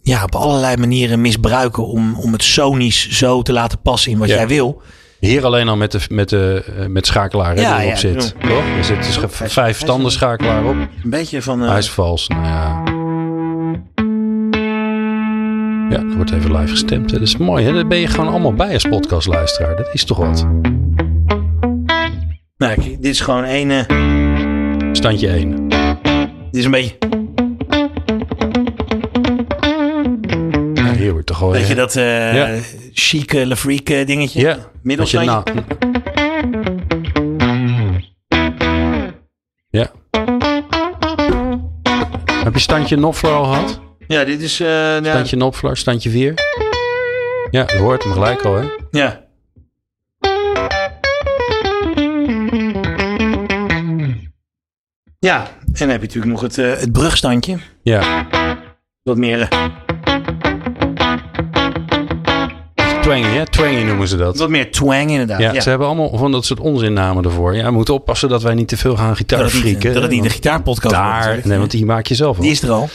[0.07, 4.29] ja, op allerlei manieren misbruiken om, om het sonisch zo te laten passen in wat
[4.29, 4.35] Ja.
[4.35, 4.83] jij wil.
[5.21, 8.35] Hier alleen al met de, met de eh, met schakelaar Ja, erop ja, zit.
[8.41, 8.49] ja.
[8.49, 8.65] Toch?
[8.79, 10.75] Er zit dus vijf hij is- standen schakelaar op.
[11.05, 11.63] Een beetje van...
[11.63, 12.29] eh, Hij is vals.
[12.29, 12.83] Nou ja.
[15.91, 17.11] Ja, er wordt even live gestemd.
[17.11, 17.73] Dat is mooi, hè?
[17.73, 19.77] Daar ben je gewoon allemaal bij als podcastluisteraar.
[19.77, 20.47] Dat is toch wat.
[22.57, 23.71] nou, kijk, dit is gewoon één...
[23.71, 25.69] eh, Standje 1.
[25.69, 25.79] dit
[26.51, 26.97] is een beetje...
[31.13, 31.59] Ja.
[31.59, 32.59] Weet je dat eh Ja.
[32.93, 34.41] chic uh, Le Freak eh, dingetje?
[34.41, 34.59] Ja.
[34.83, 35.43] Dat nou,
[39.71, 39.91] ja.
[42.45, 43.81] Heb je standje Knopfler al gehad?
[44.07, 44.61] Ja, dit is...
[44.61, 46.35] eh, ja, Standje Knopfler, standje 4?
[47.51, 48.65] Ja, je hoort hem gelijk al, hè?
[48.91, 49.25] ja.
[55.19, 57.57] Ja, en dan heb je natuurlijk nog het, eh, het brugstandje.
[57.83, 58.27] Ja.
[59.03, 59.49] Wat meer,
[63.07, 63.47] Twangy, hè?
[63.47, 64.39] Twangy noemen ze dat.
[64.39, 65.41] wat meer twang inderdaad.
[65.41, 67.55] Ja, Ja, ze hebben allemaal van dat soort onzinnamen ervoor.
[67.57, 69.93] Ja, we moeten oppassen dat wij niet te veel gaan gitaar frieken.
[69.93, 72.53] dat het niet de gitaarpodcast daar, nee, want die maak je zelf Die wel.
[72.53, 72.89] is er al.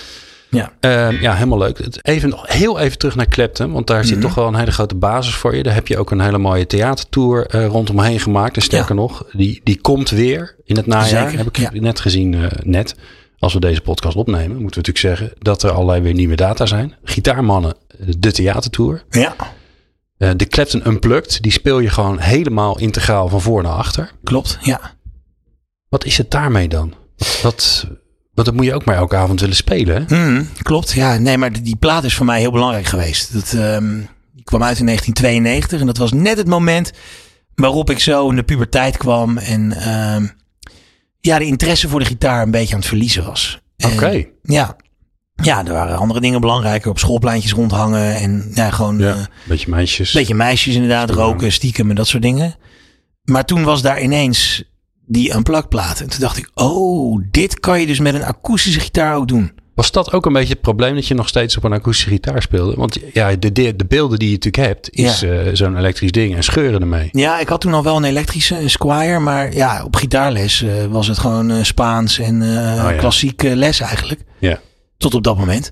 [0.49, 0.71] Ja.
[0.79, 1.79] Ehm, ja, helemaal leuk.
[2.01, 4.25] Even, heel even terug naar Clapton, want daar zit Mhm.
[4.25, 5.63] toch wel een hele grote basis voor je.
[5.63, 8.55] Daar heb je ook een hele mooie theatertour eh, rondomheen gemaakt.
[8.55, 11.07] En sterker nog, die, die komt weer in het najaar.
[11.29, 11.69] Zeker, Heb ik ja.
[11.73, 12.95] net gezien, eh, net.
[13.39, 16.65] Als we deze podcast opnemen, moeten we natuurlijk zeggen dat er allerlei weer nieuwe data
[16.65, 16.93] zijn.
[17.03, 17.73] Gitaarmannen,
[18.17, 19.03] de theatertour.
[19.09, 19.45] Ja, Eh,
[20.29, 24.11] de Clapton Unplugged, die speel je gewoon helemaal integraal van voor naar achter.
[24.23, 24.57] klopt.
[24.61, 24.93] Ja.
[25.89, 26.93] Wat is het daarmee dan?
[27.41, 27.87] Wat,
[28.33, 30.15] wat dat moet je ook maar elke avond willen spelen, hè?
[30.15, 30.91] Mhm, klopt.
[30.91, 33.33] Ja, nee, maar die, die plaat is voor mij heel belangrijk geweest.
[33.33, 33.97] Dat, ehm,
[34.33, 36.91] die kwam uit in 1992 en dat was net het moment
[37.55, 40.27] waarop ik zo in de puberteit kwam en ehm,
[41.19, 43.61] ja, de interesse voor de gitaar een beetje aan het verliezen was.
[43.85, 44.25] Oké.
[44.43, 44.75] Ja.
[45.41, 46.89] Ja, er waren andere dingen belangrijker.
[46.89, 50.11] Op schoolpleintjes rondhangen en ja, gewoon Ja, eh, een beetje meisjes.
[50.11, 51.15] beetje meisjes inderdaad, Ja.
[51.15, 52.55] roken, stiekem en dat soort dingen.
[53.23, 54.63] Maar toen was daar ineens
[55.05, 55.99] die unplugged plaat.
[55.99, 59.51] En toen dacht ik, oh, dit kan je dus met een akoestische gitaar ook doen.
[59.75, 62.41] Was dat ook een beetje het probleem dat je nog steeds op een akoestische gitaar
[62.41, 62.75] speelde?
[62.75, 66.35] Want ja, de, de, de beelden die je natuurlijk hebt, is eh, zo'n elektrisch ding
[66.35, 67.09] en scheuren ermee.
[67.11, 70.85] Ja, ik had toen al wel een elektrische een Squire, maar ja, op gitaarles eh,
[70.89, 72.91] was het gewoon Spaans en ja.
[72.93, 74.21] klassieke les eigenlijk.
[74.39, 74.59] Ja.
[75.01, 75.71] Tot op dat moment.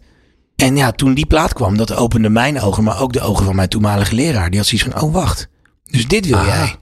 [0.56, 3.56] En ja, toen die plaat kwam, dat opende mijn ogen, maar ook de ogen van
[3.56, 4.50] mijn toenmalige leraar.
[4.50, 5.48] Die had zoiets van, oh wacht,
[5.86, 6.46] dus dit wil Ah.
[6.46, 6.76] jij.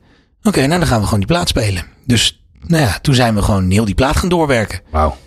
[0.44, 1.84] Oké, nou dan gaan we gewoon die plaat spelen.
[2.06, 4.82] Dus nou ja, toen zijn we gewoon heel die plaat gaan doorwerken.
[4.92, 5.18] Wauw.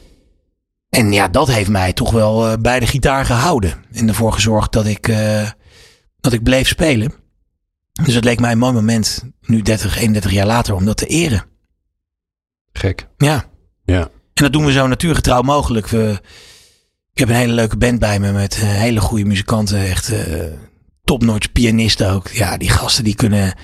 [0.88, 3.84] En ja, dat heeft mij toch wel eh, bij de gitaar gehouden.
[3.92, 5.50] En ervoor gezorgd dat ik, eh,
[6.20, 7.12] dat ik bleef spelen.
[8.04, 11.06] Dus het leek mij een mooi moment, nu 30, 31 jaar later, om dat te
[11.06, 11.44] eren.
[12.72, 13.06] Gek.
[13.16, 13.44] Ja.
[13.84, 14.00] Ja.
[14.34, 15.86] En dat doen we zo natuurgetrouw mogelijk.
[15.88, 16.20] We,
[17.12, 19.86] Ik heb een hele leuke band bij me met eh, hele goede muzikanten.
[19.86, 20.18] Echt uh,
[21.04, 22.28] topnotch pianisten ook.
[22.28, 23.54] Ja, die gasten die kunnen,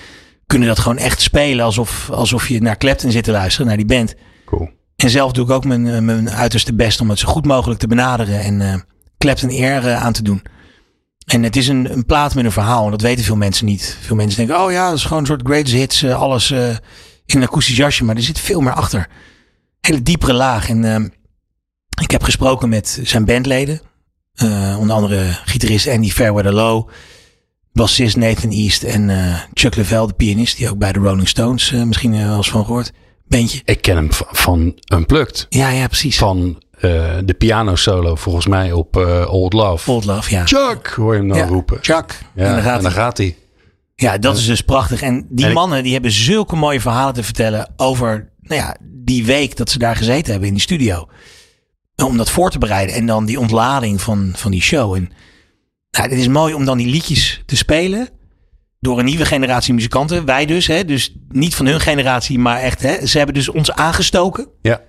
[0.45, 3.85] kunnen dat gewoon echt spelen alsof, alsof je naar Clapton zit te luisteren, naar die
[3.85, 4.15] band.
[4.45, 4.69] Cool.
[4.95, 7.79] En zelf doe ik ook mijn, eh, mijn uiterste best om het zo goed mogelijk
[7.79, 8.75] te benaderen en uh,
[9.17, 10.41] Clapton eer aan te doen.
[11.25, 13.97] En het is een, een plaat met een verhaal en dat weten veel mensen niet.
[14.01, 16.77] Veel mensen denken, oh ja, dat is gewoon een soort greatest hits, alles in
[17.25, 18.03] een akoestisch jasje.
[18.03, 19.09] Maar er zit veel meer achter.
[19.81, 20.69] Hele diepere laag.
[20.69, 21.11] En
[22.01, 23.81] ik heb gesproken met zijn bandleden.
[24.43, 26.89] Uh, onder andere gitarist Andy Fairweather Low.
[27.73, 30.57] Bassist Nathan East en uh, Chuck Level, de pianist.
[30.57, 32.91] Die ook bij de Rolling Stones uh, misschien wel eens van gehoord.
[33.27, 33.61] Bandje.
[33.65, 35.45] Ik ken hem van Unplugged.
[35.49, 36.17] Ja, ja, precies.
[36.17, 36.61] Van
[37.25, 38.95] de piano solo volgens mij op
[39.29, 39.91] Old Love.
[39.91, 40.45] Old Love, ja.
[40.45, 41.77] Chuck hoor je hem nou ja, roepen.
[41.81, 42.19] Chuck.
[42.35, 43.01] Ja, en dan gaat, en dan hij.
[43.01, 43.35] gaat hij.
[43.95, 45.01] Ja, dat is dus prachtig.
[45.01, 49.25] En die en mannen die hebben zulke mooie verhalen te vertellen over nou ja, die
[49.25, 51.07] week dat ze daar gezeten hebben in die studio
[52.05, 52.95] om dat voor te bereiden.
[52.95, 54.95] En dan die ontlading van, van die show.
[54.95, 55.11] En
[55.91, 58.09] nou, het is mooi om dan die liedjes te spelen.
[58.79, 60.25] Door een nieuwe generatie muzikanten.
[60.25, 60.85] Wij dus, hè.
[60.85, 63.05] Dus niet van hun generatie, maar echt, hè.
[63.05, 64.47] Ze hebben dus ons aangestoken.
[64.61, 64.81] Ja.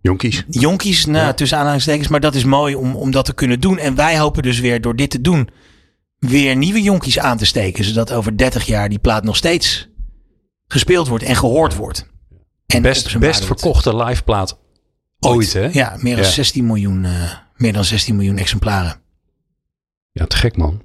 [0.00, 0.44] Jonkies.
[0.48, 1.34] Jonkies, nou, ja.
[1.34, 2.08] tussen aanhalingstekens.
[2.08, 3.78] Maar dat is mooi om, om dat te kunnen doen.
[3.78, 5.48] En wij hopen dus weer door dit te doen,
[6.18, 7.84] weer nieuwe jonkies aan te steken.
[7.84, 9.88] Zodat over 30 jaar die plaat nog steeds
[10.66, 12.06] gespeeld wordt en gehoord wordt.
[12.66, 14.58] En best, best verkochte live plaat
[15.18, 15.68] Ooit, hè?
[15.72, 16.30] Ja, meer dan, ja.
[16.30, 19.00] 16 miljoen, uh, meer dan 16 miljoen exemplaren.
[20.12, 20.82] Ja, te gek man.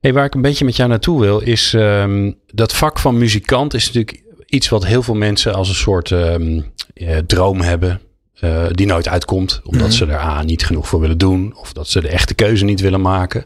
[0.00, 3.74] Hey, waar ik een beetje met jou naartoe wil, is um, dat vak van muzikant
[3.74, 8.00] is natuurlijk iets wat heel veel mensen als een soort um, uh, droom hebben.
[8.40, 9.96] Uh, die nooit uitkomt, omdat mm -hmm.
[9.96, 11.56] ze er A, niet genoeg voor willen doen.
[11.56, 13.44] Of dat ze de echte keuze niet willen maken.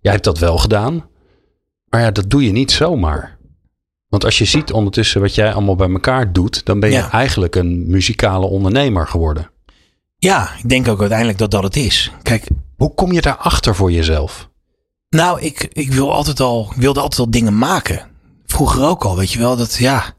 [0.00, 1.08] Jij hebt dat wel gedaan.
[1.88, 3.38] Maar ja, dat doe je niet zomaar.
[4.08, 7.10] Want als je ziet ondertussen wat jij allemaal bij elkaar doet, dan ben je ja.
[7.10, 9.50] eigenlijk een muzikale ondernemer geworden.
[10.24, 12.10] Ja, ik denk ook uiteindelijk dat dat het is.
[12.22, 14.48] Kijk, hoe kom je daarachter voor jezelf?
[15.08, 18.10] Nou, ik, ik wil altijd al, wilde altijd al dingen maken.
[18.46, 19.56] Vroeger ook al, weet je wel.
[19.56, 20.14] Dat ja,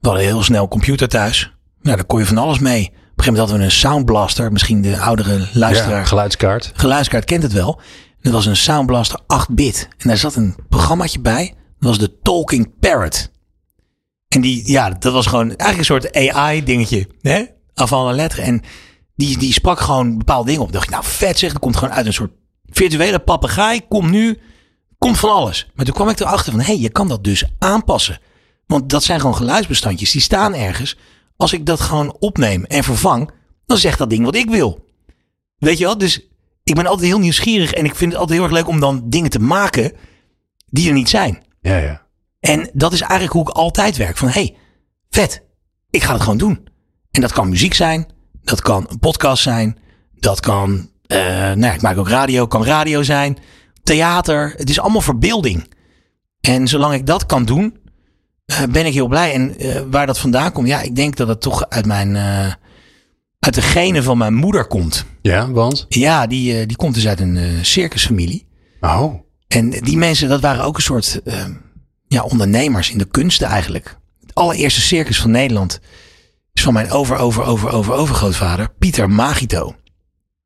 [0.00, 1.54] we hadden heel snel computer thuis.
[1.80, 2.80] Nou, daar kon je van alles mee.
[2.80, 4.52] Op een gegeven moment hadden we een Soundblaster.
[4.52, 5.98] Misschien de oudere luisteraar.
[5.98, 6.72] Ja, geluidskaart.
[6.74, 7.80] Geluidskaart kent het wel.
[8.20, 9.88] Dat was een Soundblaster 8-bit.
[9.98, 11.54] En daar zat een programmaatje bij.
[11.78, 13.30] Dat was de Talking Parrot.
[14.28, 17.08] En die, ja, dat was gewoon eigenlijk een soort AI-dingetje.
[17.20, 17.44] Hè?
[17.74, 18.42] Avant la lettre.
[18.42, 18.62] En
[19.18, 20.72] die, die sprak gewoon bepaalde dingen op.
[20.72, 22.32] dacht ik, nou vet zeg, dat komt gewoon uit een soort
[22.64, 23.86] virtuele papegaai.
[23.88, 24.38] Komt nu,
[24.98, 25.70] komt van alles.
[25.74, 28.20] Maar toen kwam ik erachter van, hé, hey, je kan dat dus aanpassen.
[28.66, 30.98] Want dat zijn gewoon geluidsbestandjes, die staan ergens.
[31.36, 33.30] Als ik dat gewoon opneem en vervang,
[33.66, 34.84] dan zegt dat ding wat ik wil.
[35.58, 35.98] Weet je wel?
[35.98, 36.28] Dus
[36.64, 39.02] ik ben altijd heel nieuwsgierig en ik vind het altijd heel erg leuk om dan
[39.04, 39.92] dingen te maken
[40.66, 41.42] die er niet zijn.
[41.60, 42.06] Ja, ja.
[42.40, 44.16] En dat is eigenlijk hoe ik altijd werk.
[44.16, 44.56] Van, hé, hey,
[45.10, 45.42] vet,
[45.90, 46.68] ik ga het gewoon doen.
[47.10, 48.06] En dat kan muziek zijn,
[48.48, 49.78] dat kan een podcast zijn.
[50.14, 51.18] Dat kan, uh,
[51.52, 53.38] nou, ik maak ook radio, kan radio zijn.
[53.82, 54.54] Theater.
[54.56, 55.72] Het is allemaal verbeelding.
[56.40, 57.78] En zolang ik dat kan doen,
[58.46, 59.32] uh, ben ik heel blij.
[59.32, 62.16] En uh, waar dat vandaan komt, ja, ik denk dat het toch uit mijn,
[63.38, 65.04] uit de genen van mijn moeder komt.
[65.22, 65.86] Ja, want?
[65.88, 68.46] Ja, die, die komt dus uit een circusfamilie.
[68.80, 69.14] Oh.
[69.48, 71.20] En die mensen, dat waren ook een soort
[72.06, 73.98] ja, ondernemers in de kunsten eigenlijk.
[74.20, 75.80] Het allereerste circus van Nederland
[76.58, 79.74] is van mijn over, over, over, over, overgrootvader, Pieter Magito.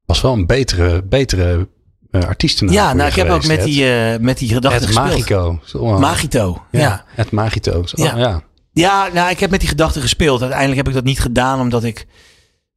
[0.07, 1.69] Was wel een betere, betere
[2.11, 2.75] uh, artiestennaam.
[2.75, 5.09] Ja, nou, ik heb ook met die, uh, met die gedachten gespeeld.
[5.09, 5.61] Magico.
[5.65, 6.81] Zo, Magito, ja.
[6.81, 7.05] ja.
[7.09, 7.87] Het Magito.
[7.87, 8.17] Zo, ja.
[8.17, 8.43] ja.
[8.73, 10.41] Ja, nou, ik heb met die gedachten gespeeld.
[10.41, 12.07] Uiteindelijk heb ik dat niet gedaan omdat ik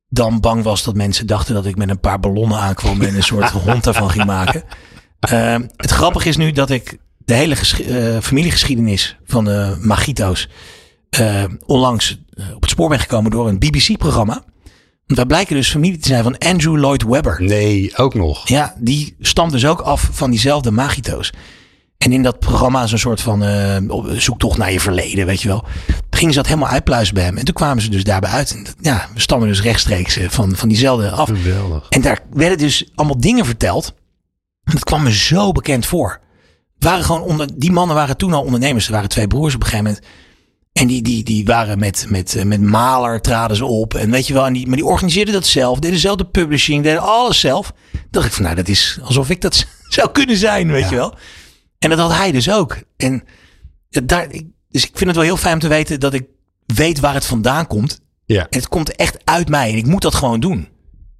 [0.10, 3.24] dan bang was dat mensen dachten dat ik met een paar ballonnen aankwam en een
[3.24, 4.63] soort hond daarvan ging maken.
[5.32, 10.50] Uh, het grappige is nu dat ik de hele uh, familiegeschiedenis van de Magito's
[11.19, 14.43] uh, onlangs uh, op het spoor ben gekomen door een BBC-programma.
[15.06, 17.43] Want wij blijken dus familie te zijn van Andrew Lloyd Webber.
[17.43, 18.47] Nee, ook nog.
[18.47, 21.32] Ja, die stamt dus ook af van diezelfde Magito's.
[21.97, 23.78] En in dat programma is een soort van uh,
[24.17, 25.63] zoektocht naar je verleden, weet je wel.
[26.10, 27.38] Gingen ze dat helemaal uitpluizen bij hem.
[27.38, 28.51] En toen kwamen ze dus daarbij uit.
[28.51, 31.30] En ja, we stammen dus rechtstreeks van, van diezelfde af.
[31.30, 31.89] Geweldig.
[31.89, 33.93] En daar werden dus allemaal dingen verteld.
[34.63, 36.19] En dat kwam me zo bekend voor.
[36.78, 38.86] Waren gewoon onder, die mannen waren toen al ondernemers.
[38.86, 40.06] Er waren twee broers op een gegeven moment.
[40.80, 43.94] En die, die, die waren met, met, met Maler, traden ze op.
[43.94, 45.80] En weet je wel, en die, maar die organiseerden dat zelf.
[45.80, 47.74] Deden zelf de publishing, deden alles zelf.
[48.12, 50.90] dacht ik van, nou, dat is alsof ik dat zou kunnen zijn, weet ja.
[50.90, 51.14] je wel.
[51.80, 52.78] En dat had hij dus ook.
[52.98, 53.24] En
[53.90, 54.28] daar,
[54.70, 56.26] dus ik vind het wel heel fijn om te weten dat ik
[56.66, 58.02] weet waar het vandaan komt.
[58.26, 58.48] Ja.
[58.50, 59.70] En het komt echt uit mij.
[59.70, 60.68] En ik moet dat gewoon doen.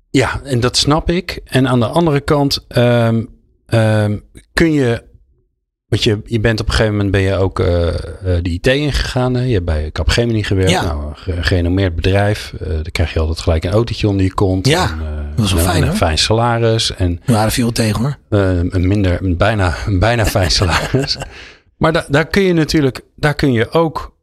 [0.10, 1.41] Ja, en dat snap ik.
[1.46, 3.30] En aan de andere kant um,
[3.68, 5.04] um, kun je
[5.95, 7.93] Want je, je bent op een gegeven moment ben je ook eh, eh,
[8.43, 9.34] de IT ingegaan.
[9.34, 9.41] hè?
[9.43, 10.71] Je hebt bij Capgemini gewerkt.
[10.71, 10.84] Ja.
[10.84, 12.53] Nou, een ge- gerenommeerd bedrijf.
[12.62, 14.67] Eh dan krijg je altijd gelijk een autootje onder je kont.
[14.67, 14.97] Ja, en,
[15.36, 16.95] dat was wel en fijn, een fijn salaris.
[16.95, 18.17] En daar viel tegen hoor.
[18.29, 21.17] eh, een minder, een bijna, een bijna fijn salaris.
[21.77, 24.17] Maar da- daar kun je natuurlijk, daar kun je ook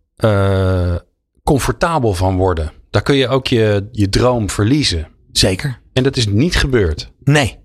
[1.42, 2.72] comfortabel van worden.
[2.90, 5.08] Daar kun je ook je, je droom verliezen.
[5.32, 5.80] Zeker.
[5.92, 7.12] En dat is niet gebeurd.
[7.24, 7.58] Nee.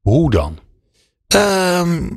[0.00, 0.58] Hoe dan?
[1.26, 2.08] Ehm,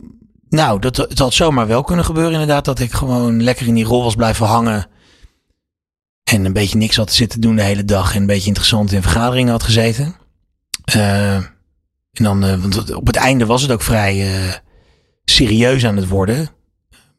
[0.54, 2.66] nou, dat, het had zomaar wel kunnen gebeuren inderdaad.
[2.66, 4.88] Dat ik gewoon lekker in die rol was blijven hangen.
[6.24, 8.16] En een beetje niks had zitten doen de hele dag.
[8.16, 10.16] En een beetje interessant in vergaderingen had gezeten.
[10.84, 14.54] Eh, en dan, eh, want op het einde was het ook vrij eh,
[15.26, 16.38] serieus aan het worden.
[16.38, 16.50] Een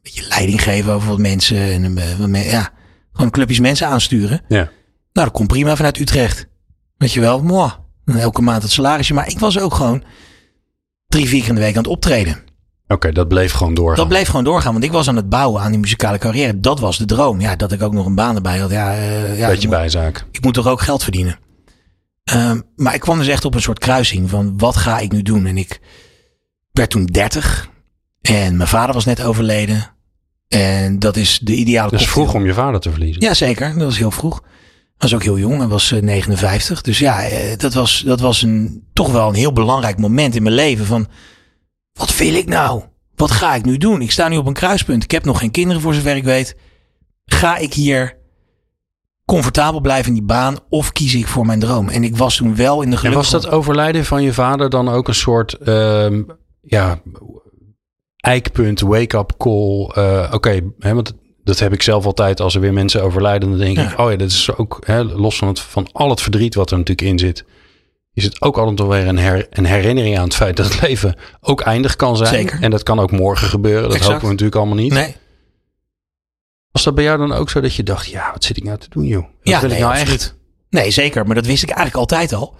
[0.02, 1.56] beetje leiding geven over wat mensen.
[1.58, 2.70] En wat me- ja,
[3.12, 4.40] gewoon clubjes mensen aansturen.
[4.48, 4.56] Ja.
[5.12, 6.46] Nou, dat komt prima vanuit Utrecht.
[6.96, 7.72] Weet je wel, mooi.
[8.04, 9.14] Elke maand het salarisje.
[9.14, 10.04] Maar ik was ook gewoon
[11.08, 12.42] drie, vier keer in de week aan het optreden.
[12.88, 13.96] Oké, dat bleef gewoon doorgaan.
[13.96, 16.60] Dat bleef gewoon doorgaan, want ik was aan het bouwen aan die muzikale carrière.
[16.60, 17.40] Dat was de droom.
[17.40, 18.70] Ja, dat ik ook nog een baan erbij had.
[18.70, 20.24] Ja, eh, ja, Beetje ik, moet, bijzaak.
[20.30, 21.38] ik moet toch ook geld verdienen.
[22.24, 25.22] Ehm, maar ik kwam dus echt op een soort kruising van wat ga ik nu
[25.22, 25.46] doen?
[25.46, 25.80] En ik
[26.72, 27.68] werd toen 30
[28.22, 29.92] en mijn vader was net overleden.
[30.48, 32.26] En dat is de ideale Dat is cocktail.
[32.26, 33.22] vroeg om je vader te verliezen.
[33.22, 33.68] Ja, zeker.
[33.74, 34.40] Dat was heel vroeg.
[34.42, 35.58] Hij was ook heel jong.
[35.58, 36.80] Hij was eh, 59.
[36.82, 40.42] Dus ja, eh, dat was, dat was een, toch wel een heel belangrijk moment in
[40.42, 40.86] mijn leven.
[40.86, 41.06] Van,
[41.98, 42.82] wat wil ik nou?
[43.16, 44.00] Wat ga ik nu doen?
[44.02, 45.02] Ik sta nu op een kruispunt.
[45.04, 46.56] Ik heb nog geen kinderen voor zover ik weet.
[47.26, 48.16] Ga ik hier
[49.24, 50.56] comfortabel blijven in die baan?
[50.68, 51.88] Of kies ik voor mijn droom?
[51.88, 53.32] En ik was toen wel in de En gelukkige...
[53.32, 56.22] was dat overlijden van je vader dan ook een soort ehm,
[56.60, 57.00] ja,
[58.16, 59.86] eikpunt, wake-up call?
[59.94, 61.12] Eh, Oké, want
[61.44, 63.50] dat heb ik zelf altijd als er weer mensen overlijden.
[63.50, 63.90] Dan denk Ja.
[63.92, 66.70] ik, oh ja, dat is ook, hè, los van, het, van al het verdriet wat
[66.70, 67.44] er natuurlijk in zit,
[68.14, 71.14] is het ook altijd weer een, her, een herinnering aan het feit dat het leven
[71.40, 72.34] ook eindig kan zijn.
[72.34, 72.62] Zeker.
[72.62, 73.82] En dat kan ook morgen gebeuren.
[73.82, 74.06] Dat Exact.
[74.12, 74.92] hopen we natuurlijk allemaal niet.
[74.92, 75.16] Nee,
[76.70, 78.78] Was dat bij jou dan ook zo dat je dacht, ja, wat zit ik nou
[78.78, 79.22] te doen, joh?
[79.22, 80.20] Wat Ja, wil ik nee, nou absoluut.
[80.20, 80.36] echt?
[80.70, 81.26] nee, zeker.
[81.26, 82.56] Maar dat wist ik eigenlijk altijd al.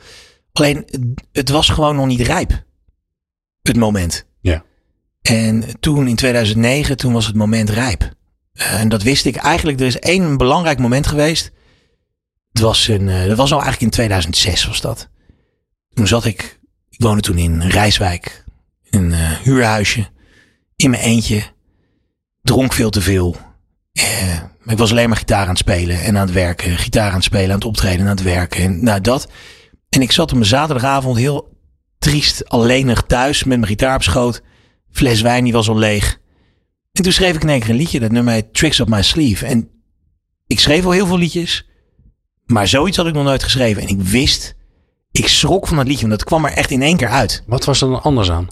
[0.53, 2.63] Alleen, het- het was gewoon nog niet rijp.
[3.63, 4.27] Het moment.
[4.41, 4.65] Ja.
[5.23, 8.11] En toen in 2009, toen was het moment rijp.
[8.53, 9.81] Eh, en dat wist ik eigenlijk.
[9.81, 11.51] Er is één belangrijk moment geweest.
[12.53, 15.09] Het was, een, eh, dat was al eigenlijk in 2006 was dat.
[15.95, 18.45] Toen zat ik, ik woonde toen in Rijswijk.
[18.91, 20.07] In een eh, huurhuisje.
[20.77, 21.43] In mijn eentje.
[22.43, 23.37] Dronk veel te veel.
[24.65, 26.79] Maar ik was alleen maar gitaar aan het spelen en aan het werken.
[26.79, 28.63] Gitaar aan het spelen, aan het optreden, aan het werken.
[28.63, 29.29] En nou dat.
[29.89, 31.59] En ik zat op een zaterdagavond heel
[31.99, 34.43] triest, alleenig thuis met mijn gitaar op schoot.
[34.91, 36.19] Fles wijn, die was al leeg.
[36.93, 39.03] En toen schreef ik in één keer een liedje, dat nummer heet Tricks Up My
[39.03, 39.47] Sleeve.
[39.47, 39.69] En
[40.47, 41.67] ik schreef al heel veel liedjes,
[42.47, 43.83] maar zoiets had ik nog nooit geschreven.
[43.83, 44.55] En ik wist,
[45.19, 47.43] ik schrok van dat liedje, want dat kwam er echt in één keer uit.
[47.47, 48.49] Wat was er dan anders aan?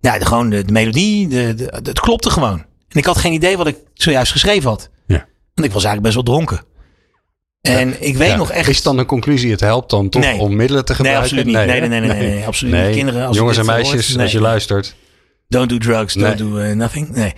[0.00, 2.58] Ja, de, gewoon de, de melodie, de, de, het klopte gewoon.
[2.88, 4.90] En ik had geen idee wat ik zojuist geschreven had.
[5.06, 5.26] Ja.
[5.54, 6.64] Want ik was eigenlijk best wel dronken.
[7.60, 8.68] En ik weet Ja, nog echt...
[8.68, 10.38] Is dan een conclusie, het helpt dan toch Nee.
[10.38, 11.22] om middelen te Nee, gebruiken?
[11.22, 11.54] absoluut niet.
[11.54, 12.94] Nee, nee, nee, nee, nee, nee, absoluut niet.
[12.96, 14.46] Kinderen, als Jongens en meisjes, hoort, nee, als je nee.
[14.46, 14.94] luistert.
[15.48, 16.50] Don't do drugs, don't Nee.
[16.50, 17.08] do eh, nothing.
[17.10, 17.32] Nee.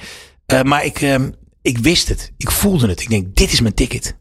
[0.46, 1.30] Eh, maar ik, ehm,
[1.62, 2.32] ik wist het.
[2.36, 3.00] Ik voelde het.
[3.00, 4.16] Ik denk, dit is mijn ticket.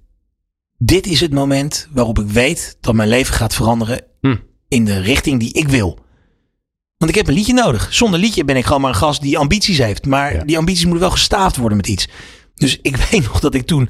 [0.77, 4.35] Dit is het moment waarop ik weet dat mijn leven gaat veranderen Hm.
[4.67, 5.99] in de richting die ik wil.
[6.97, 7.87] Want ik heb een liedje nodig.
[7.93, 10.05] Zonder liedje ben ik gewoon maar een gast die ambities heeft.
[10.05, 10.43] Maar Ja.
[10.43, 12.07] die ambities moeten wel gestaafd worden met iets.
[12.55, 13.81] Dus ik weet nog dat ik toen...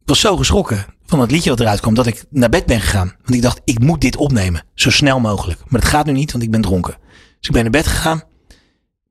[0.00, 1.94] Ik was zo geschrokken van het liedje wat eruit kwam...
[1.94, 3.14] dat ik naar bed ben gegaan.
[3.22, 4.64] Want ik dacht, ik moet dit opnemen.
[4.74, 5.60] Zo snel mogelijk.
[5.68, 6.96] Maar dat gaat nu niet, want ik ben dronken.
[7.38, 8.22] Dus ik ben naar bed gegaan.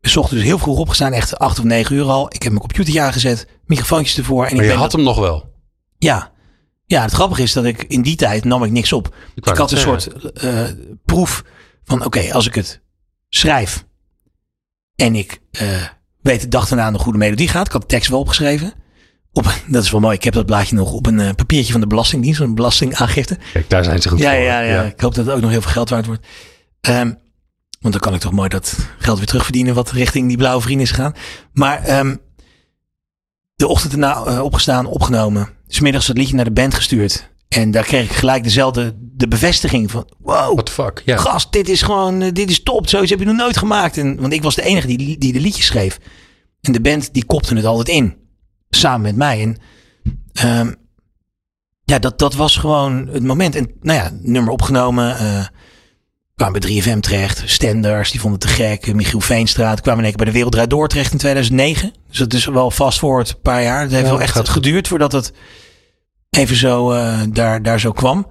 [0.01, 1.13] Ik ochtends heel vroeg opgestaan.
[1.13, 2.25] Echt acht of negen uur al.
[2.25, 3.47] Ik heb mijn computertje aangezet.
[3.65, 4.45] Microfoontjes ervoor.
[4.45, 5.53] En Maar ik je ben had hem nog wel.
[5.97, 6.33] ja.
[6.86, 9.15] Ja, het grappige is dat ik in die tijd nam ik niks op.
[9.36, 10.63] Ik, Ik had een soort eh,
[11.06, 11.43] proef
[11.84, 12.82] van oké, als ik het
[13.30, 13.86] schrijf
[14.95, 15.67] en ik eh,
[16.21, 17.65] weet de dag daarna een goede melodie gaat.
[17.65, 18.74] Ik had de tekst wel opgeschreven.
[19.32, 20.15] Op, dat is wel mooi.
[20.15, 23.38] Ik heb dat blaadje nog op een eh, papiertje van de Belastingdienst, een belastingaangifte.
[23.54, 24.39] Kijk, daar zijn ze goed Ja, voor.
[24.39, 26.28] ja, ja, Ik hoop dat het ook nog heel veel geld waard wordt.
[26.82, 27.13] Ehm,
[27.80, 30.86] want dan kan ik toch mooi dat geld weer terugverdienen wat richting die blauwe vrienden
[30.86, 31.13] is gegaan.
[31.54, 32.15] Maar ehm,
[33.56, 35.50] de ochtend erna opgestaan, opgenomen.
[35.67, 37.30] Smiddags het liedje naar de band gestuurd.
[37.47, 41.17] En daar kreeg ik gelijk dezelfde de bevestiging van wow, What the fuck, ja.
[41.17, 42.89] gast, dit is gewoon, eh, dit is top.
[42.89, 43.97] Zoiets heb je nog nooit gemaakt.
[43.97, 45.99] En, want ik was de enige die, die de liedjes schreef.
[46.62, 48.15] En de band die kopte het altijd in.
[48.69, 49.41] Samen met mij.
[49.41, 49.58] En
[50.34, 50.73] ehm,
[51.84, 53.56] ja, dat, dat was gewoon het moment.
[53.56, 55.17] En nou ja, nummer opgenomen.
[55.17, 55.45] eh
[56.36, 57.43] kwamen bij 3FM terecht.
[57.45, 58.93] Stenders, die vonden het te gek.
[58.93, 59.82] Michiel Veenstraat.
[59.82, 61.93] Kwamen in één keer bij de Wereld Draait Door terecht in 2009.
[62.08, 63.82] Dus dat is wel vast voor het paar jaar.
[63.82, 65.34] Het heeft Ja, wel echt gaat geduurd voordat het
[66.30, 68.28] even zo eh, daar, daar zo kwam.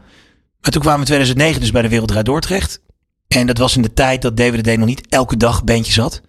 [0.61, 2.81] Maar toen kwamen we in 2009 dus bij de Wereld Draait Door terecht.
[3.29, 6.21] En dat was in de tijd dat DWDD nog niet elke dag bandjes had.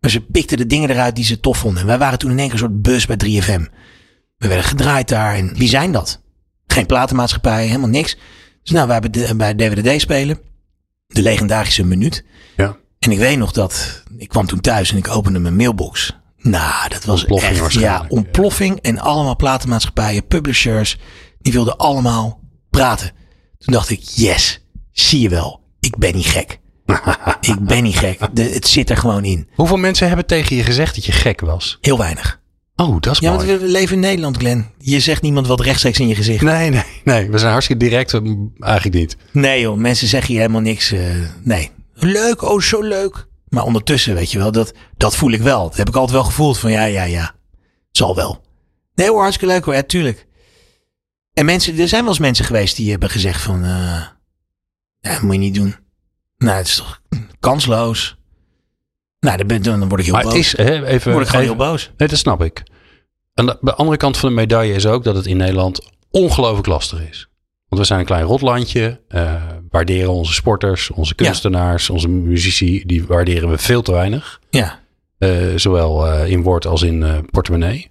[0.00, 1.80] Maar ze pikten de dingen eruit die ze tof vonden.
[1.80, 3.72] En wij waren toen in één keer een soort bus bij 3FM.
[4.36, 5.34] We werden gedraaid daar.
[5.34, 6.22] En wie zijn dat?
[6.66, 8.16] Geen platenmaatschappij, helemaal niks.
[8.62, 10.38] Dus nou, we hebben bij DWDD spelen.
[11.06, 12.24] De legendarische minuut.
[12.56, 12.76] Ja.
[12.98, 16.16] En ik weet nog dat, ik kwam toen thuis en ik opende mijn mailbox.
[16.38, 18.80] Nou, dat was Ontploffing echt, ja, ontploffing.
[18.80, 20.98] En allemaal platenmaatschappijen, publishers,
[21.38, 22.40] die wilden allemaal
[22.70, 23.12] praten.
[23.58, 24.60] Toen dacht ik, yes,
[24.92, 26.58] zie je wel, ik ben niet gek.
[27.40, 28.18] ik ben niet gek.
[28.32, 29.48] De, het zit er gewoon in.
[29.54, 31.78] Hoeveel mensen hebben tegen je gezegd dat je gek was?
[31.80, 32.40] Heel weinig.
[32.76, 33.46] Oh, dat is Ja, mooi.
[33.46, 34.66] want we leven in Nederland, Glenn.
[34.78, 36.42] Je zegt niemand wat rechtstreeks in je gezicht.
[36.42, 37.30] Nee, nee, nee.
[37.30, 38.14] We zijn hartstikke direct.
[38.14, 38.20] eh,
[38.58, 39.16] Eigenlijk niet.
[39.32, 40.92] Nee joh, mensen zeggen je helemaal niks.
[40.92, 41.70] eh, nee.
[41.94, 43.26] Leuk, oh zo leuk.
[43.48, 45.62] Maar ondertussen, weet je wel, dat, dat voel ik wel.
[45.68, 47.34] Dat heb ik altijd wel gevoeld van ja, ja, ja.
[47.90, 48.44] Zal wel.
[48.94, 50.26] Nee hoor, hartstikke leuk hoor, ja, tuurlijk.
[51.32, 53.64] En mensen, er zijn wel eens mensen geweest die hebben gezegd van...
[53.64, 54.02] eh
[55.00, 55.74] ja, dat moet je niet doen.
[56.38, 57.00] Nou, het is toch
[57.40, 58.16] kansloos.
[59.24, 60.32] Nou, dan, ben, dan word ik heel Maar boos.
[60.32, 61.90] het is, hè, even, word ik gewoon heel boos.
[61.96, 62.62] Nee, dat snap ik.
[63.34, 66.66] Aan de, de andere kant van de medaille is ook dat het in Nederland ongelooflijk
[66.66, 67.28] lastig is.
[67.68, 69.00] Want we zijn een klein rotlandje.
[69.08, 74.40] eh waarderen onze sporters, onze kunstenaars, onze muzici, die waarderen we veel te weinig.
[74.50, 74.82] Ja,
[75.18, 77.90] Eh, zowel eh, in woord als in portemonnee.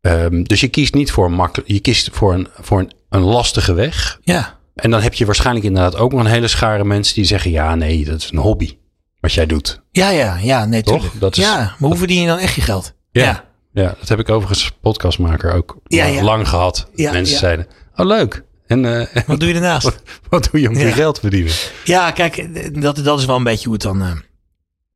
[0.00, 3.20] Ehm, dus je kiest niet voor een makkelijk, je kiest voor een, voor een, een
[3.22, 4.18] lastige weg.
[4.22, 4.58] ja.
[4.74, 7.74] En dan heb je waarschijnlijk inderdaad ook nog een hele schare mensen die zeggen: ja,
[7.74, 8.76] nee, dat is een hobby.
[9.20, 9.80] Wat jij doet.
[9.90, 10.94] Ja, ja, ja, nee, Toch?
[11.00, 11.20] tuurlijk.
[11.20, 12.94] Dat is- ja, maar hoe verdien je dan echt je geld?
[13.10, 13.44] Ja.
[13.72, 16.22] Ja, dat heb ik overigens podcastmaker ook Ja, lang- ja.
[16.22, 16.88] lang gehad.
[16.94, 18.44] Ja, Mensen zeiden, oh leuk.
[18.66, 19.82] En eh, Wat doe je ernaast?
[19.84, 20.86] wat, wat doe je om Ja.
[20.86, 21.52] je geld te verdienen?
[21.84, 22.48] Ja, kijk,
[22.82, 24.10] dat, dat is wel een beetje hoe het dan eh,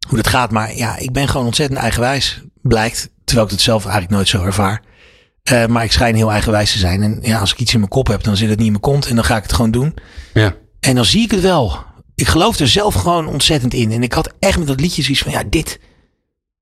[0.08, 0.50] hoe dat gaat.
[0.50, 3.10] Maar ja, ik ben gewoon ontzettend eigenwijs, blijkt.
[3.24, 4.82] Terwijl ik het zelf eigenlijk nooit zo ervaar.
[5.42, 7.02] Eh, maar ik schijn heel eigenwijs te zijn.
[7.02, 8.82] En ja, als ik iets in mijn kop heb, dan zit het niet in mijn
[8.84, 9.06] kont.
[9.06, 9.94] En dan ga ik het gewoon doen.
[10.34, 10.54] Ja.
[10.80, 11.84] En dan zie ik het wel.
[12.14, 13.92] Ik geloof er zelf gewoon ontzettend in.
[13.92, 15.80] En ik had echt met dat liedje zoiets van, ja, dit,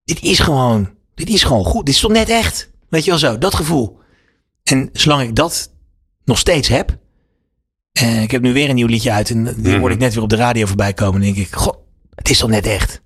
[0.04, 1.86] dit is gewoon, dit is gewoon goed.
[1.86, 2.70] Dit is toch net echt?
[2.88, 3.98] Weet je wel zo, dat gevoel.
[4.62, 5.72] En zolang ik dat
[6.24, 6.96] nog steeds heb.
[7.92, 9.30] En ik heb nu weer een nieuw liedje uit.
[9.30, 9.78] En die Mhm.
[9.78, 11.14] hoorde ik net weer op de radio voorbij komen.
[11.22, 11.76] En denk ik, god,
[12.14, 13.00] het is toch net echt?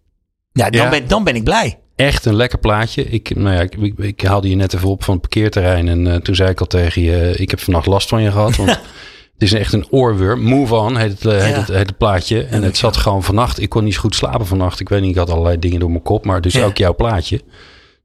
[0.52, 0.88] Ja, dan, Ja.
[0.90, 1.78] Ben, dan ben ik blij.
[1.96, 3.04] Echt een lekker plaatje.
[3.04, 5.88] Ik, nou ja, ik, ik, ik haalde je net even op van het parkeerterrein.
[5.88, 8.56] En eh, toen zei ik al tegen je, ik heb vannacht last van je gehad.
[8.56, 8.80] Want
[9.38, 10.40] het is echt een oorworm.
[10.42, 11.58] Move on heet het, eh, heet Ja.
[11.60, 12.42] het, heet het plaatje.
[12.44, 13.60] En het zat gewoon vannacht.
[13.60, 14.80] Ik kon niet zo goed slapen vannacht.
[14.80, 16.24] Ik weet niet, ik had allerlei dingen door mijn kop.
[16.24, 16.64] Maar dus Ja.
[16.64, 17.40] ook jouw plaatje.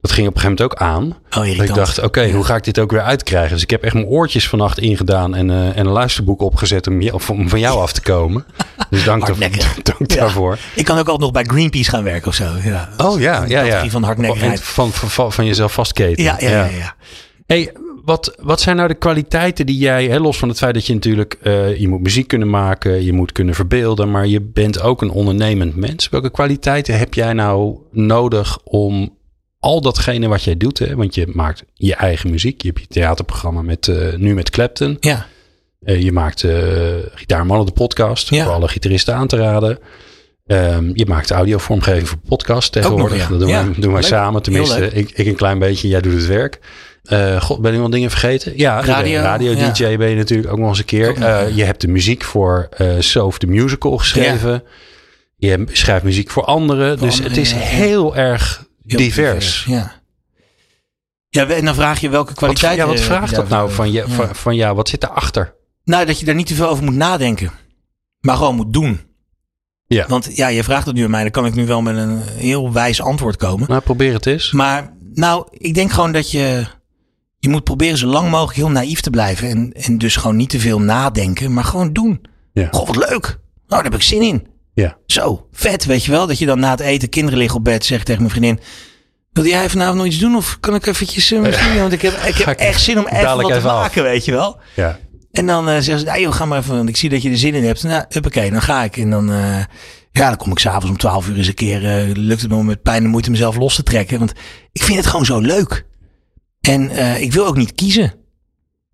[0.01, 1.17] Dat ging op een gegeven moment ook aan.
[1.43, 3.51] Oh, Dat ik dacht, oké, hoe ga ik dit ook weer uitkrijgen?
[3.53, 7.01] Dus ik heb echt mijn oortjes vannacht ingedaan en, eh, en een luisterboek opgezet om,
[7.01, 8.45] je, om van jou af te komen.
[8.89, 9.27] Dus dank,
[9.83, 10.15] dank Ja.
[10.15, 10.57] daarvoor.
[10.75, 12.45] Ik kan ook altijd nog bij Greenpeace gaan werken of zo.
[12.63, 12.89] Ja.
[12.97, 13.89] Oh ja, ja, ja.
[13.89, 14.61] van hardnekkigheid.
[14.61, 16.23] Van, van, van, van jezelf vastketen.
[16.23, 16.65] Ja, ja, ja.
[16.65, 16.95] ja.
[17.45, 17.71] Hey,
[18.03, 20.93] wat, wat zijn nou de kwaliteiten die jij, hè, los van het feit dat je
[20.93, 25.01] natuurlijk, eh, je moet muziek kunnen maken, je moet kunnen verbeelden, maar je bent ook
[25.01, 26.09] een ondernemend mens.
[26.09, 29.17] Welke kwaliteiten heb jij nou nodig om
[29.59, 32.87] al datgene wat jij doet, hè, want je maakt je eigen muziek, je hebt je
[32.87, 35.25] theaterprogramma met, eh, nu met Clapton, ja.
[35.81, 36.53] Eh, je maakt uh,
[37.13, 38.43] Gitaarmannen de podcast, Ja.
[38.43, 39.79] voor alle gitaristen aan te raden.
[40.47, 43.09] Ehm, je maakt audiovormgeving voor podcast tegenwoordig.
[43.09, 43.27] nog, ja.
[43.29, 44.41] Dat doen, Ja, wij, doen wij samen.
[44.41, 46.59] Tenminste, ik, ik een klein beetje, jij doet het werk.
[47.03, 48.53] Eh, God, ben ik nog dingen vergeten?
[48.55, 49.71] Ja, Radio, radio ja.
[49.71, 51.21] DJ ben je natuurlijk ook nog eens een keer.
[51.21, 54.63] Eh, je hebt de muziek voor eh Sof the Musical geschreven.
[55.35, 56.97] Je schrijft muziek voor anderen.
[56.99, 59.65] dus anderen, het is ja, heel erg Heel divers.
[59.67, 59.99] Ja.
[61.29, 62.75] Ja, en dan vraag je welke Wat, kwaliteit.
[62.77, 64.07] ja, wat vraagt dat nou van, je, Ja.
[64.07, 65.55] van, van ja, wat zit erachter?
[65.83, 67.51] Nou, dat je daar niet te veel over moet nadenken.
[68.19, 68.99] Maar gewoon moet doen.
[69.85, 70.05] Ja.
[70.07, 71.21] Want ja, je vraagt het nu aan mij.
[71.21, 73.69] Dan kan ik nu wel met een heel wijs antwoord komen.
[73.69, 74.51] Nou, probeer het eens.
[74.51, 76.65] Maar nou, ik denk gewoon dat je...
[77.43, 79.47] Je moet proberen zo lang mogelijk heel naïef te blijven.
[79.49, 81.53] En, en dus gewoon niet te veel nadenken.
[81.53, 82.21] Maar gewoon doen.
[82.53, 82.67] Ja.
[82.71, 83.21] Goh, wat leuk.
[83.67, 84.47] Nou, daar heb ik zin in.
[84.73, 84.97] Ja.
[85.05, 86.27] Zo, vet, weet je wel.
[86.27, 88.59] Dat je dan na het eten, kinderen liggen op bed, zegt tegen mijn vriendin...
[89.31, 90.35] Wil jij vanavond nog iets doen?
[90.35, 91.31] Of kan ik eventjes...
[91.31, 93.81] misschien- Want ik heb, ik heb echt zin om even dadelijk wat te af.
[93.81, 94.59] maken, weet je wel.
[94.75, 94.99] Ja.
[95.31, 97.29] En dan eh zeggen ze, nou joh, ga maar even, want ik zie dat je
[97.29, 97.83] er zin in hebt.
[97.83, 98.97] Nou, oké, dan ga ik.
[98.97, 99.57] En dan, eh,
[100.11, 101.79] ja, dan kom ik s'avonds om 12 uur eens een keer,
[102.13, 104.19] lukt het me om met pijn en moeite mezelf los te trekken.
[104.19, 104.33] Want
[104.71, 105.85] ik vind het gewoon zo leuk.
[106.61, 108.13] En eh, ik wil ook niet kiezen.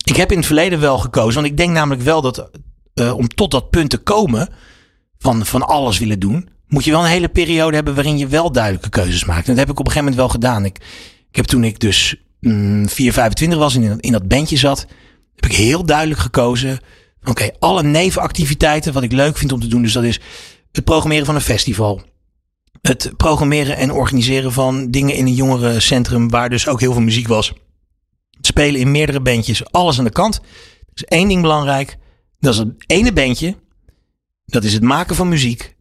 [0.03, 2.49] Ik heb in het verleden wel gekozen, want ik denk namelijk wel dat
[2.93, 4.49] eh, om tot dat punt te komen
[5.17, 8.51] van, van alles willen doen, moet je wel een hele periode hebben waarin je wel
[8.51, 9.47] duidelijke keuzes maakt.
[9.47, 10.65] En dat heb ik op een gegeven moment wel gedaan.
[10.65, 10.77] Ik,
[11.29, 14.85] ik heb toen ik dus mm, 4, 25 was en in, in dat bandje zat,
[15.35, 16.79] heb ik heel duidelijk gekozen.
[17.23, 19.81] Oké, alle nevenactiviteiten wat ik leuk vind om te doen.
[19.81, 20.19] Dus dat is
[20.71, 22.01] het programmeren van een festival.
[22.81, 27.27] Het programmeren en organiseren van dingen in een jongerencentrum waar dus ook heel veel muziek
[27.27, 27.53] was.
[28.41, 30.35] Spelen in meerdere bandjes, alles aan de kant.
[30.35, 30.43] Er
[30.93, 31.97] is één ding belangrijk.
[32.39, 33.55] Dat is het ene bandje.
[34.45, 35.75] Dat is het maken van muziek.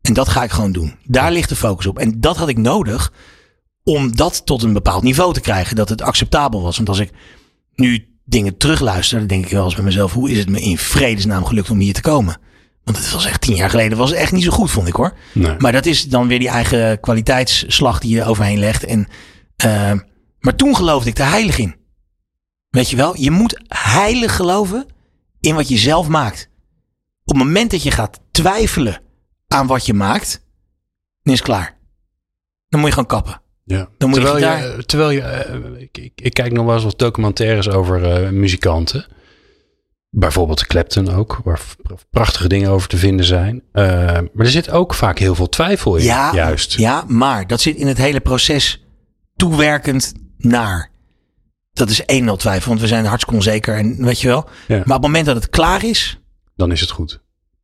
[0.00, 0.94] En dat ga ik gewoon doen.
[1.04, 1.98] Daar ligt de focus op.
[1.98, 3.12] En dat had ik nodig
[3.82, 5.76] om dat tot een bepaald niveau te krijgen.
[5.76, 6.76] Dat het acceptabel was.
[6.76, 7.10] Want als ik
[7.74, 10.78] nu dingen terugluister, dan denk ik wel eens bij mezelf: hoe is het me in
[10.78, 12.40] vredesnaam gelukt om hier te komen?
[12.92, 14.94] Want het was echt tien jaar geleden, was het echt niet zo goed, vond ik
[14.94, 15.12] hoor.
[15.32, 15.54] Nee.
[15.58, 18.84] Maar dat is dan weer die eigen kwaliteitsslag die je overheen legt.
[18.84, 19.08] En,
[19.64, 19.92] uh,
[20.38, 21.74] maar toen geloofde ik er heilig in.
[22.70, 24.86] Weet je wel, je moet heilig geloven
[25.40, 26.50] in wat je zelf maakt.
[27.24, 29.00] Op het moment dat je gaat twijfelen
[29.48, 30.44] aan wat je maakt,
[31.22, 31.78] dan is het klaar.
[32.68, 33.40] Dan moet je gewoon kappen.
[33.64, 33.88] Ja.
[33.98, 36.84] Dan moet terwijl je je, terwijl je eh, ik, ik, ik kijk nog wel eens
[36.84, 39.06] wat documentaires over eh, muzikanten.
[40.10, 41.60] Bijvoorbeeld Clapton ook, waar
[42.10, 43.62] prachtige dingen over te vinden zijn.
[43.72, 43.84] Eh,
[44.32, 46.72] maar er zit ook vaak heel veel twijfel in, Ja, juist.
[46.72, 48.84] ja, maar dat zit in het hele proces
[49.36, 50.90] toewerkend naar.
[51.72, 54.48] Dat is één nul twijfel, want we zijn hartstikke onzeker en weet je wel.
[54.68, 54.74] Ja.
[54.76, 56.20] Maar op het moment dat het klaar is,
[56.56, 57.20] Dan is het goed.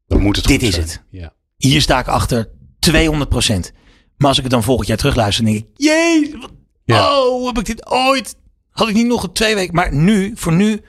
[0.07, 0.87] Dan moet het Dit goed is zijn.
[0.87, 1.03] het.
[1.11, 1.33] Ja.
[1.57, 3.73] hier sta ik achter 200%
[4.17, 6.53] Maar als ik het dan volgend jaar terugluister, dan denk ik, jee, wat-
[6.85, 7.19] Ja.
[7.21, 8.37] oh, heb ik dit ooit?
[8.71, 9.75] Had ik niet nog een twee weken.
[9.75, 10.81] Maar nu, voor nu,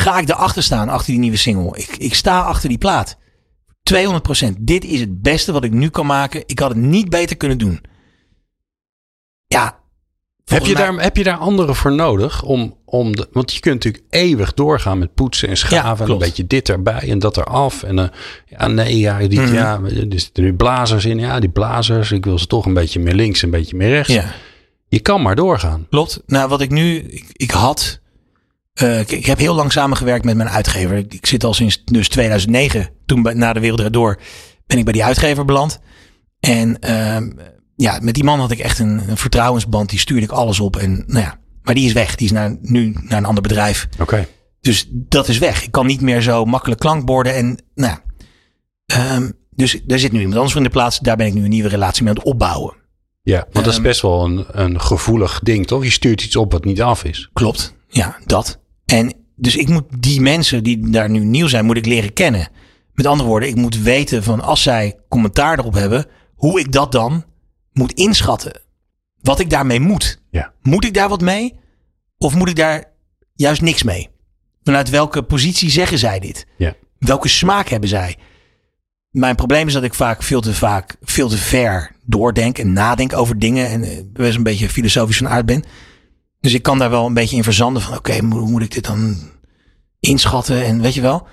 [0.00, 1.78] ga ik erachter staan, achter die nieuwe single.
[1.78, 3.16] Ik, ik sta achter die plaat.
[3.94, 3.98] 200%
[4.58, 6.42] Dit is het beste wat ik nu kan maken.
[6.46, 7.80] Ik had het niet beter kunnen doen.
[9.46, 9.78] Ja.
[10.44, 12.42] Heb je, mij- daar, heb je daar anderen voor nodig?
[12.42, 16.06] Om, om de, want je kunt natuurlijk eeuwig doorgaan met poetsen en schaven.
[16.06, 17.82] en een beetje dit erbij en dat eraf.
[17.82, 18.08] En eh,
[18.46, 19.54] ja, nee, ja, die, Mhm.
[19.54, 21.18] ja, er zitten nu blazers in.
[21.18, 22.10] Ja, die blazers.
[22.12, 24.12] Ik wil ze toch een beetje meer links, een beetje meer rechts.
[24.12, 24.32] Ja.
[24.88, 25.86] Je kan maar doorgaan.
[25.90, 26.22] Klopt.
[26.26, 28.00] Nou, wat ik nu, ik, ik had,
[28.82, 30.96] eh, ik, ik heb heel lang samengewerkt met mijn uitgever.
[30.96, 34.20] Ik, zit al sinds dus 2009, toen bij- na de Wereld Door,
[34.66, 35.80] ben ik bij die uitgever beland.
[36.40, 37.30] En ehm,
[37.76, 39.90] ja, met die man had ik echt een, een vertrouwensband.
[39.90, 40.76] Die stuurde ik alles op.
[40.76, 42.14] En nou ja, maar die is weg.
[42.14, 43.88] Die is naar, nu naar een ander bedrijf.
[44.00, 44.26] Oké.
[44.60, 45.62] Dus dat is weg.
[45.64, 47.34] Ik kan niet meer zo makkelijk klankborden.
[47.34, 48.02] En nou ja,
[48.86, 50.98] ehm, dus daar zit nu iemand anders voor in de plaats.
[50.98, 52.74] Daar ben ik nu een nieuwe relatie mee aan het opbouwen.
[53.22, 55.84] Ja, want dat is Ehm, best wel een, een gevoelig ding, toch?
[55.84, 57.30] Je stuurt iets op wat niet af is.
[57.32, 57.74] Klopt.
[57.88, 58.59] Ja, dat.
[58.90, 62.48] En dus ik moet die mensen die daar nu nieuw zijn, moet ik leren kennen.
[62.94, 66.92] Met andere woorden, ik moet weten van als zij commentaar erop hebben, hoe ik dat
[66.92, 67.24] dan
[67.72, 68.60] moet inschatten.
[69.20, 70.22] Wat ik daarmee moet.
[70.30, 70.52] Ja.
[70.62, 71.54] Moet ik daar wat mee?
[72.18, 72.84] Of moet ik daar
[73.34, 74.08] juist niks mee?
[74.62, 76.46] Vanuit welke positie zeggen zij dit?
[76.56, 76.74] Ja.
[76.98, 78.16] Welke smaak hebben zij?
[79.10, 83.12] Mijn probleem is dat ik vaak veel te vaak, veel te ver doordenk en nadenk
[83.12, 83.68] over dingen.
[83.68, 85.64] En eh, best een beetje filosofisch van aard ben.
[86.40, 88.86] Dus ik kan daar wel een beetje in verzanden van, oké, hoe moet ik dit
[88.86, 89.16] dan
[90.00, 91.26] inschatten en weet je wel.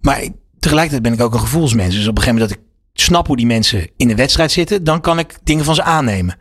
[0.00, 1.94] Maar ik- tegelijkertijd ben ik ook een gevoelsmens.
[1.94, 2.64] Dus op een gegeven moment dat ik
[3.02, 6.36] snap hoe die mensen in de wedstrijd zitten, dan kan ik dingen van ze aannemen.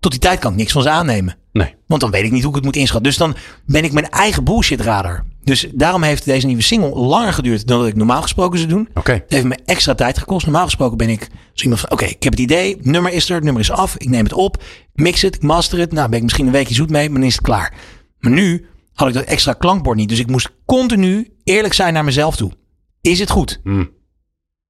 [0.00, 1.36] Tot die tijd kan ik niks van ze aannemen.
[1.52, 1.74] Nee.
[1.86, 3.02] Want dan weet ik niet hoe ik het moet inschatten.
[3.10, 3.34] Dus dan
[3.66, 5.24] ben ik mijn eigen bullshit radar.
[5.50, 8.88] Dus daarom heeft deze nieuwe single langer geduurd dan dat ik normaal gesproken zou doen.
[8.94, 9.12] Oké.
[9.12, 10.46] Het heeft me extra tijd gekost.
[10.46, 13.34] Normaal gesproken ben ik zo iemand van, oké, ik heb het idee, nummer is er,
[13.34, 15.92] het nummer is af, ik neem het op, mix het, ik master het.
[15.92, 17.74] Nou, ben ik misschien een weekje zoet mee, maar dan is het klaar.
[18.18, 22.04] Maar nu had ik dat extra klankbord niet, dus ik moest continu eerlijk zijn naar
[22.04, 22.52] mezelf toe.
[23.00, 23.60] Is het goed?
[23.62, 23.84] Hm.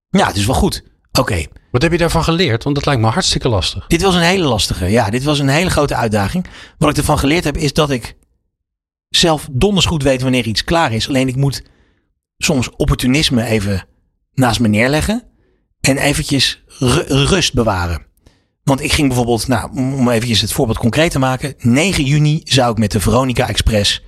[0.08, 0.84] Ja, het is wel goed.
[1.18, 2.64] Oké, Wat heb je daarvan geleerd?
[2.64, 3.86] Want dat lijkt me hartstikke lastig.
[3.86, 4.86] dit was een hele lastige.
[4.86, 6.46] Ja, dit was een hele grote uitdaging.
[6.78, 8.16] Wat ik ervan geleerd heb, is dat ik
[9.10, 11.08] zelf donders goed weet wanneer iets klaar is.
[11.08, 11.62] Alleen ik moet
[12.38, 13.86] soms opportunisme even
[14.34, 15.24] naast me neerleggen.
[15.80, 18.06] En eventjes ru- rust bewaren.
[18.64, 21.54] Want ik ging bijvoorbeeld, nou, om eventjes het voorbeeld concreet te maken.
[21.58, 24.02] 9 juni zou ik met de Veronica Express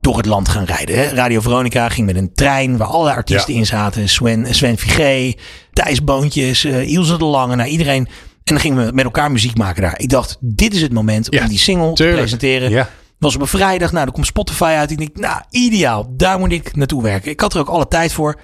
[0.00, 0.96] door het land gaan rijden.
[0.96, 1.04] Hè.
[1.08, 3.58] Radio Veronica ging met een trein waar alle artiesten Ja.
[3.58, 4.08] in zaten.
[4.08, 5.32] Sven, Sven Vigé,
[5.72, 8.06] Thijs Boontjes, Ilse de Lange, nou iedereen.
[8.06, 9.98] En dan gingen we met elkaar muziek maken daar.
[10.00, 12.70] Ik dacht, dit is het moment Ja, om die single te presenteren.
[12.70, 12.90] Ja.
[13.24, 14.90] Was op een vrijdag, nou, dan komt Spotify uit.
[14.90, 16.16] Ik denk, nou, ideaal.
[16.16, 17.30] Daar moet ik naartoe werken.
[17.30, 18.40] Ik had er ook alle tijd voor.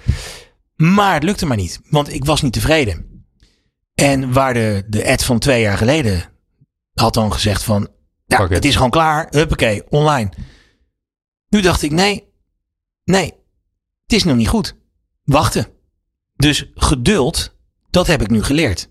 [0.75, 3.25] Maar het lukte maar niet, want ik was niet tevreden.
[3.93, 6.23] En waar de, de ad van twee jaar geleden
[6.93, 7.89] had dan gezegd van,
[8.25, 9.27] ja, het is gewoon klaar.
[9.29, 10.29] Huppakee, online.
[11.49, 12.27] Nu dacht ik, nee,
[13.03, 13.25] nee,
[14.03, 14.75] het is nog niet goed.
[15.23, 15.67] Wachten.
[16.35, 17.55] Dus geduld,
[17.89, 18.89] dat heb ik nu geleerd.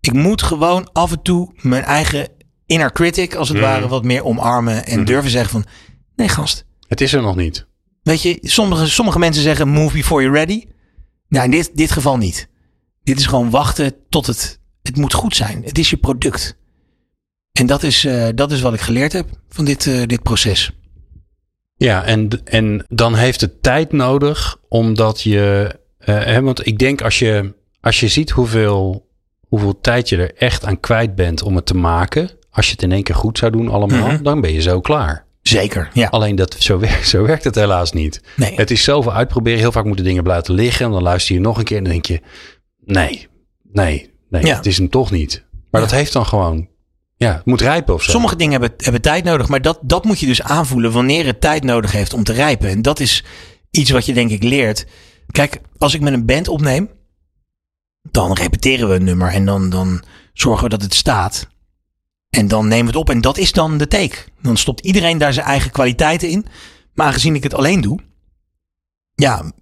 [0.00, 2.28] Ik moet gewoon af en toe mijn eigen
[2.74, 3.66] inner critic, als het Mhm.
[3.66, 4.86] ware, wat meer omarmen.
[4.86, 5.06] En Mhm.
[5.06, 5.64] durven zeggen van,
[6.16, 6.64] nee gast.
[6.88, 7.66] Het is er nog niet.
[8.02, 10.64] Weet je, sommige, sommige mensen zeggen move before you're ready.
[11.28, 12.48] Nou, in dit, dit geval niet.
[13.02, 15.62] Dit is gewoon wachten tot het, het moet goed zijn.
[15.64, 16.56] Het is je product.
[17.52, 20.70] En dat is, eh, dat is wat ik geleerd heb van dit, eh, dit proces.
[21.76, 25.70] Ja, en, en dan heeft het tijd nodig omdat je.
[25.98, 29.10] eh, hè, want ik denk als je, als je ziet hoeveel,
[29.48, 32.30] hoeveel tijd je er echt aan kwijt bent om het te maken.
[32.54, 34.22] Als je het in één keer goed zou doen allemaal, Mhm.
[34.22, 35.26] dan ben je zo klaar.
[35.42, 36.08] Zeker, ja.
[36.08, 38.20] Alleen dat, zo, werkt, zo werkt het helaas niet.
[38.36, 39.58] Nee, Het is zoveel uitproberen.
[39.58, 40.86] Heel vaak moeten dingen blijven liggen.
[40.86, 42.20] En dan luister je nog een keer en dan denk je...
[42.84, 43.28] Nee,
[43.72, 44.56] nee, nee, Ja.
[44.56, 45.44] het is hem toch niet.
[45.70, 45.86] Maar Ja.
[45.88, 46.68] dat heeft dan gewoon,
[47.16, 48.10] ja, het moet rijpen of zo.
[48.10, 51.40] Sommige dingen hebben, hebben tijd nodig, maar dat, dat moet je dus aanvoelen wanneer het
[51.40, 52.68] tijd nodig heeft om te rijpen.
[52.68, 53.24] En dat is
[53.70, 54.86] iets wat je denk ik leert.
[55.30, 56.90] Kijk, als ik met een band opneem,
[58.10, 60.02] dan repeteren we een nummer en dan, dan
[60.32, 61.48] zorgen we dat het staat.
[62.34, 64.16] En dan we het op en dat is dan de take.
[64.42, 66.46] Dan stopt iedereen daar zijn eigen kwaliteiten in.
[66.94, 67.98] Maar aangezien ik het alleen doe,
[69.14, 69.52] ja,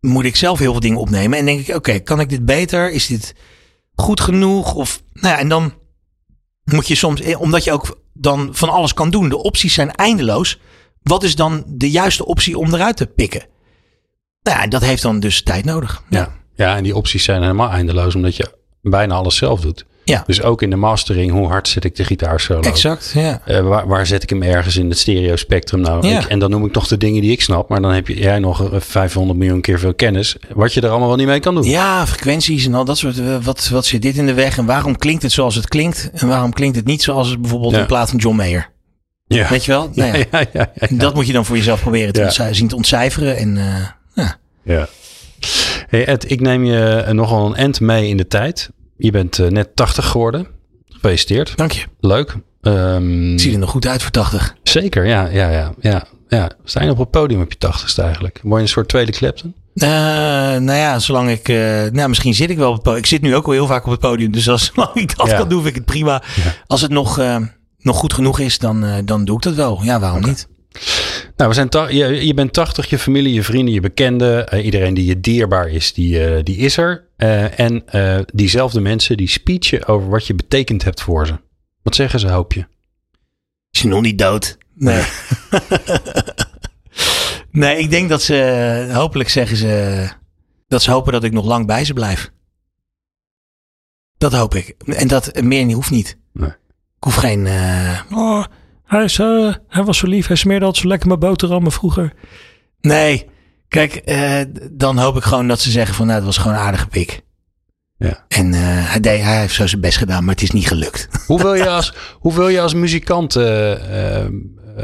[0.00, 1.38] moet ik zelf heel veel dingen opnemen.
[1.38, 2.90] En denk ik, oké, kan ik dit beter?
[2.90, 3.34] Is dit
[3.94, 4.74] goed genoeg?
[4.74, 5.74] Of, nou ja, en dan
[6.64, 9.28] moet je soms, eh, omdat je ook dan van alles kan doen.
[9.28, 10.60] De opties zijn eindeloos.
[11.02, 13.44] Wat is dan de juiste optie om eruit te pikken?
[14.42, 16.02] Nou ja, dat heeft dan dus tijd nodig.
[16.10, 16.32] Ja.
[16.54, 19.86] ja, en die opties zijn helemaal eindeloos, omdat je bijna alles zelf doet.
[20.12, 20.22] Ja.
[20.26, 22.60] Dus ook in de mastering, hoe hard zet ik de gitaarsolo?
[22.60, 23.40] Exact, ja.
[23.44, 26.06] Eh, waar, waar zet ik hem ergens in het stereo spectrum nou?
[26.06, 26.20] Ja.
[26.20, 27.68] Ik- en dan noem ik nog de dingen die ik snap.
[27.68, 30.36] Maar dan heb je, jij nog eh, 500 miljoen keer veel kennis.
[30.54, 31.64] Wat je er allemaal wel niet mee kan doen.
[31.64, 33.18] Ja, frequenties en al dat soort.
[33.18, 34.58] eh, Wat, wat zit dit in de weg?
[34.58, 36.10] En waarom klinkt het zoals het klinkt?
[36.12, 37.80] En waarom klinkt het niet zoals het bijvoorbeeld Ja.
[37.80, 38.70] een plaat van John Mayer?
[39.26, 39.48] ja.
[39.48, 39.90] Weet je wel?
[39.94, 40.70] Nou ja.
[40.90, 43.36] Dat moet je dan voor jezelf proberen te zien te ontcijferen.
[43.36, 43.64] En eh,
[44.14, 44.36] ja.
[44.62, 44.88] Ja.
[45.88, 48.70] Hey Ed, ik neem je eh, nogal een end mee in de tijd.
[48.98, 50.46] Je bent eh, net 80 geworden.
[50.88, 51.56] Gefeliciteerd.
[51.56, 51.84] dank je.
[52.00, 52.36] Leuk.
[52.62, 54.54] Ehm, Het ziet er nog goed uit voor 80.
[54.62, 56.50] zeker, ja, ja, ja, ja, ja.
[56.64, 58.40] Sta je op het podium op je 80ste eigenlijk?
[58.42, 59.54] Word je een soort tweede Clapton?
[59.74, 61.48] Eh, nou ja, zolang ik.
[61.48, 61.56] eh,
[61.92, 63.00] nou, misschien zit ik wel op het podium.
[63.02, 64.32] Ik zit nu ook al heel vaak op het podium.
[64.32, 65.36] Dus als, zolang ik dat Ja.
[65.36, 66.22] kan doen, vind ik het prima.
[66.44, 66.54] Ja.
[66.66, 67.20] Als het nog,
[67.78, 69.80] nog goed genoeg is, dan, dan doe ik dat wel.
[69.82, 70.48] Ja, waarom niet?
[71.36, 74.60] Nou, we zijn je, je bent 80, je familie, je vrienden, je bekenden.
[74.64, 77.04] iedereen die je dierbaar is, die, die is er.
[77.16, 81.40] Eh, en eh, diezelfde mensen die speechen over wat je betekend hebt voor ze.
[81.82, 82.66] Wat zeggen ze, hoop je?
[83.70, 84.58] Is je nog niet dood?
[84.74, 85.04] Nee.
[87.50, 88.90] nee, ik denk dat ze.
[88.92, 90.08] Hopelijk zeggen ze.
[90.68, 92.30] Dat ze hopen dat ik nog lang bij ze blijf.
[94.18, 94.74] Dat hoop ik.
[94.86, 96.18] En dat meer niet hoeft niet.
[96.32, 96.48] Nee.
[96.96, 97.46] Ik hoef geen.
[97.46, 98.44] eh, Oh,
[98.84, 100.26] hij, is, eh, hij was zo lief.
[100.26, 102.12] Hij smeerde altijd zo lekker mijn boterhammen vroeger.
[102.80, 103.26] Nee,
[103.68, 104.40] kijk, eh,
[104.72, 107.20] dan hoop ik gewoon dat ze zeggen van nou, het was gewoon een aardige pik.
[107.98, 108.24] Ja.
[108.28, 111.08] En eh, hij, deed, hij heeft zo zijn best gedaan, maar het is niet gelukt.
[111.26, 113.72] Hoe wil je als, hoe wil je als muzikant eh,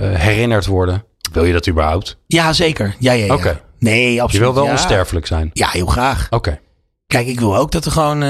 [0.00, 1.04] herinnerd worden?
[1.32, 2.18] Wil je dat überhaupt?
[2.26, 2.96] Ja, zeker.
[2.98, 3.34] Ja, ja, ja.
[3.34, 3.60] Oké.
[3.78, 4.44] Nee, Je absoluut.
[4.44, 4.70] wil wel ja.
[4.70, 5.50] onsterfelijk zijn.
[5.52, 6.26] Ja, heel graag.
[6.30, 6.60] Oké.
[7.06, 8.22] Kijk, ik wil ook dat er gewoon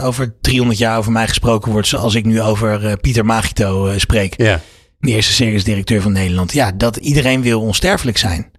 [0.00, 1.86] over 300 jaar over mij gesproken wordt.
[1.86, 4.34] Zoals ik nu over Pieter Magito spreek.
[4.36, 4.60] Ja.
[4.98, 6.52] De eerste circusdirecteur van Nederland.
[6.52, 8.50] Ja, dat iedereen wil onsterfelijk zijn.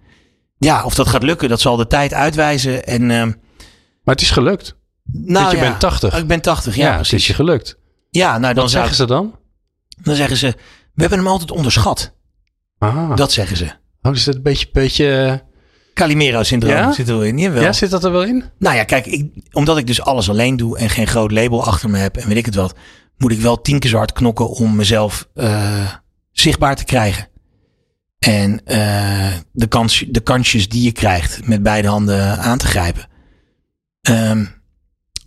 [0.66, 2.84] Ja, of dat gaat lukken, dat zal de tijd uitwijzen.
[2.86, 3.28] En, ehm,
[4.04, 4.76] Maar het is gelukt.
[5.12, 5.64] nou, Want je ja.
[5.64, 6.14] bent 80.
[6.14, 7.78] Oh, ik ben 80, ja, Ja, het is je gelukt.
[8.10, 9.36] Ja, nou dan, Wat zeggen ze dan?
[10.02, 10.48] dan zeggen ze,
[10.94, 12.14] we hebben hem altijd onderschat.
[12.78, 13.16] Ah.
[13.16, 13.72] Dat zeggen ze.
[14.02, 14.68] Oh, is dat een beetje...
[14.72, 15.34] beetje eh,
[15.94, 16.92] Calimero-syndroom Ja?
[16.92, 17.38] zit er wel in.
[17.38, 17.62] Jawel.
[17.62, 18.44] ja, zit dat er wel in?
[18.60, 21.90] Nou ja, kijk, ik, omdat ik dus alles alleen doe en geen groot label achter
[21.90, 22.76] me heb en weet ik het wat,
[23.18, 25.88] moet ik wel tien keer zo hard knokken om mezelf eh,
[26.32, 27.28] zichtbaar te krijgen.
[28.26, 33.08] En eh, de, kans, de kansjes die je krijgt met beide handen aan te grijpen.
[34.02, 34.46] Ehm,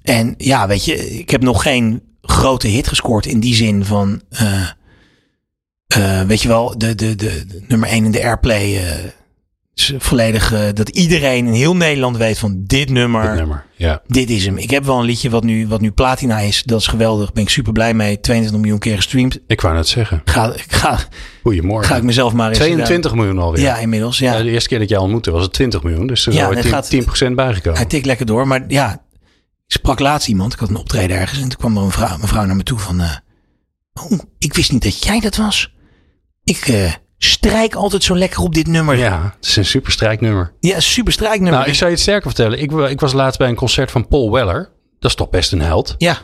[0.03, 4.23] en ja, weet je, ik heb nog geen grote hit gescoord in die zin van,
[4.29, 4.69] eh,
[5.87, 8.81] eh, weet je wel, de, de, de, nummer 1 in de airplay.
[9.89, 13.65] Eh, is volledig eh, dat iedereen in heel Nederland weet van dit nummer, Dit nummer.
[13.77, 14.03] Ja.
[14.07, 14.57] dit is hem.
[14.59, 16.63] Ik heb wel een liedje wat nu, wat nu platina is.
[16.63, 17.33] Dat is geweldig.
[17.33, 18.21] Ben ik super blij mee.
[18.21, 19.39] 22 miljoen keer gestreamd.
[19.47, 20.23] Ik wou net zeggen.
[20.25, 20.99] Ga, ik ga,
[21.43, 21.89] Goedemorgen.
[21.89, 22.59] ga ik mezelf maar eens...
[22.59, 23.63] 22 miljoen alweer.
[23.63, 24.19] Ja, inmiddels.
[24.19, 24.33] Ja.
[24.37, 26.07] Ja, de eerste keer dat jij ontmoette was het 20 miljoen.
[26.07, 26.91] Dus er is Ja, het 10%, gaat-
[27.31, 27.79] 10% bijgekomen.
[27.79, 28.47] Hij tikt lekker door.
[28.47, 28.93] Maar ja,
[29.67, 30.53] ik sprak laatst iemand.
[30.53, 31.41] Ik had een optreden ergens.
[31.41, 33.01] En toen kwam er een vrouw, een vrouw naar me toe van...
[33.01, 33.11] eh,
[34.11, 35.75] oh, ik wist niet dat jij dat was.
[36.45, 38.97] Ik eh, strijk altijd zo lekker op dit nummer.
[38.97, 40.53] Ja, Ja, het is een super strijknummer.
[40.79, 41.59] super strijknummer.
[41.59, 42.59] Nou, ik zou je het sterker vertellen.
[42.61, 44.73] Ik, ik was laatst bij een concert van Paul Weller.
[44.99, 45.95] Dat is toch best een held.
[45.99, 46.19] Ja,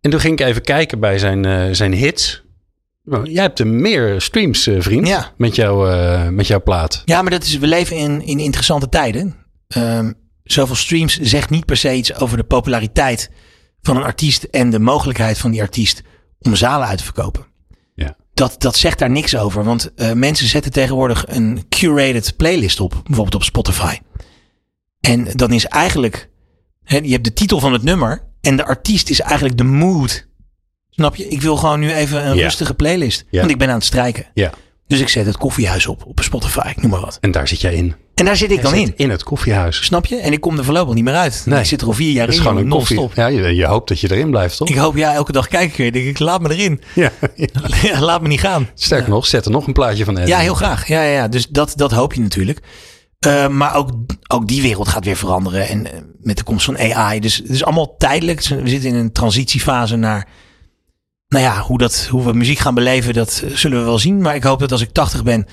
[0.00, 2.42] En toen ging ik even kijken bij zijn, eh, zijn hits.
[3.04, 5.06] Nou, jij hebt er meer streams, eh, vriend.
[5.08, 5.32] Ja.
[5.36, 7.02] Met, jou, eh, met jouw plaat.
[7.04, 9.36] Ja, maar dat is, we leven in, in interessante tijden.
[9.68, 10.12] Ehm,
[10.44, 13.30] zoveel streams zegt niet per se iets over de populariteit
[13.82, 16.02] van een artiest en de mogelijkheid van die artiest
[16.40, 17.46] om zalen uit te verkopen.
[18.34, 22.90] Dat, dat zegt daar niks over, want eh, mensen zetten tegenwoordig een curated playlist op,
[23.04, 23.98] bijvoorbeeld op Spotify.
[25.00, 26.30] En dan is eigenlijk,
[26.84, 30.26] hè, je hebt de titel van het nummer en de artiest is eigenlijk de mood.
[30.90, 31.28] Snap je?
[31.28, 32.42] Ik wil gewoon nu even een Ja.
[32.42, 33.38] rustige playlist, Ja.
[33.38, 34.26] want ik ben aan het strijken.
[34.34, 34.52] Ja.
[34.86, 37.18] Dus ik zet het koffiehuis op, op Spotify, ik noem maar wat.
[37.20, 37.94] En daar zit jij in.
[38.14, 38.92] En daar zit ik dan in.
[38.96, 39.84] In het koffiehuis.
[39.84, 40.16] Snap je?
[40.16, 41.42] En ik kom er voorlopig niet meer uit.
[41.46, 41.58] Nee.
[41.58, 42.46] Ik zit er al vier jaar Dat is in.
[42.46, 42.96] gewoon een koffie.
[42.96, 43.16] non-stop.
[43.16, 44.68] Ja, je, je hoopt dat je erin blijft, toch?
[44.68, 45.92] Ik hoop, ja, elke dag kijk ik weer.
[45.92, 46.80] Denk ik, laat me erin.
[46.94, 47.10] Ja.
[47.82, 48.68] Ja, laat me niet gaan.
[48.74, 50.28] Sterker nog, zet er nog een plaatje van Ed.
[50.28, 50.88] Ja, heel graag.
[50.88, 51.28] Ja, ja, ja.
[51.28, 52.60] Dus dat, dat hoop je natuurlijk.
[53.18, 53.90] Eh, maar ook,
[54.28, 55.68] ook die wereld gaat weer veranderen.
[55.68, 57.20] En eh, met de komst van AI.
[57.20, 58.40] Dus het is allemaal tijdelijk.
[58.48, 60.28] We zitten in een transitiefase naar.
[61.28, 64.20] Nou ja, hoe, dat, hoe we muziek gaan beleven, dat zullen we wel zien.
[64.20, 65.46] Maar ik hoop dat als ik 80 ben,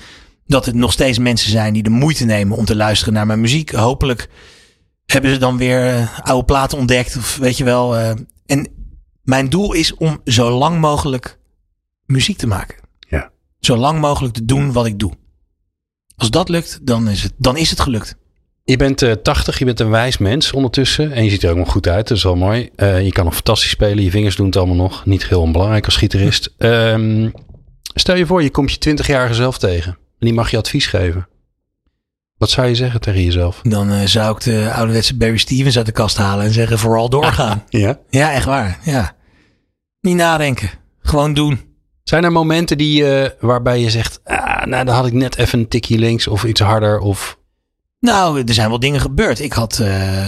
[0.46, 3.40] dat het nog steeds mensen zijn die de moeite nemen om te luisteren naar mijn
[3.40, 3.70] muziek.
[3.70, 4.28] Hopelijk
[5.06, 7.16] hebben ze dan weer eh, oude platen ontdekt.
[7.16, 7.96] Of weet je wel.
[7.96, 8.10] eh,
[8.46, 8.68] en
[9.22, 11.38] mijn doel is om zo lang mogelijk
[12.06, 12.76] muziek te maken.
[12.98, 13.30] Ja.
[13.60, 15.12] Zo lang mogelijk te doen wat ik doe.
[16.16, 18.16] Als dat lukt, dan is het, dan is het gelukt.
[18.64, 21.12] Je bent eh 80, je bent een wijs mens ondertussen.
[21.12, 22.70] En je ziet er ook nog goed uit, dat is wel mooi.
[22.76, 25.06] Eh, je kan nog fantastisch spelen, je vingers doen het allemaal nog.
[25.06, 26.54] Niet heel onbelangrijk als gitarist.
[26.58, 27.30] Ehm,
[27.94, 29.98] stel je voor, je komt je 20-jarige zelf tegen.
[30.22, 31.28] En die mag je advies geven.
[32.36, 33.60] Wat zou je zeggen tegen jezelf?
[33.62, 37.08] Dan eh, zou ik de ouderwetse Barry Stevens uit de kast halen en zeggen vooral
[37.08, 37.64] doorgaan.
[37.68, 37.98] Ja.
[38.10, 38.78] ja, echt waar.
[38.84, 39.12] Ja.
[40.00, 40.70] Niet nadenken.
[41.00, 41.60] Gewoon doen.
[42.02, 45.58] Zijn er momenten die, eh, waarbij je zegt, ah, nou dan had ik net even
[45.58, 47.38] een tikje links of iets harder of...
[48.00, 49.40] Nou, er zijn wel dingen gebeurd.
[49.40, 50.26] Ik had, eh,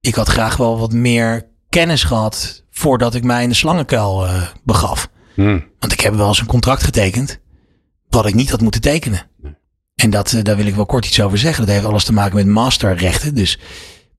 [0.00, 4.26] ik had graag wel wat meer kennis gehad voordat ik mij in de slangenkuil
[4.64, 5.08] begaf.
[5.34, 5.64] Hmm.
[5.78, 7.40] Want ik heb wel eens een contract getekend
[8.14, 9.30] wat ik niet had moeten tekenen.
[9.94, 11.66] En dat, eh, daar wil ik wel kort iets over zeggen.
[11.66, 13.34] Dat heeft alles te maken met masterrechten.
[13.34, 13.58] Dus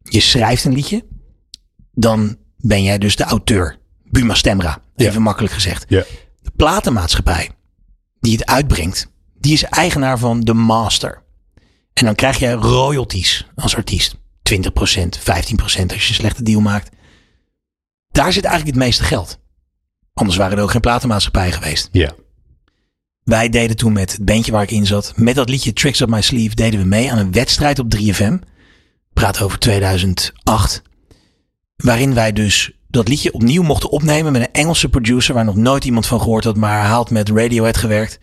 [0.02, 1.06] je schrijft een liedje,
[1.92, 3.78] dan ben jij dus de auteur.
[4.04, 5.86] Buma Stemra, even makkelijk gezegd.
[5.88, 6.04] Ja.
[6.42, 7.50] De platenmaatschappij
[8.20, 11.24] die het uitbrengt, die is eigenaar van de master.
[11.94, 14.16] En dan krijg je royalties als artiest.
[14.42, 16.90] 20%, 15% als je een slechte deal maakt.
[18.12, 19.40] Daar zit eigenlijk het meeste geld.
[20.14, 21.90] Anders waren er ook geen platenmaatschappij geweest.
[21.92, 22.14] Ja.
[23.24, 26.10] Wij deden toen met het bandje waar ik in zat, met dat liedje Tricks Up
[26.10, 28.34] My Sleeve, deden we mee aan een wedstrijd op 3FM.
[29.14, 30.82] Praat over 2008.
[31.76, 35.86] Waarin wij dus dat liedje opnieuw mochten opnemen met een Engelse producer waar nog nooit
[35.86, 38.20] iemand van gehoord had, maar hij had met Radiohead gewerkt.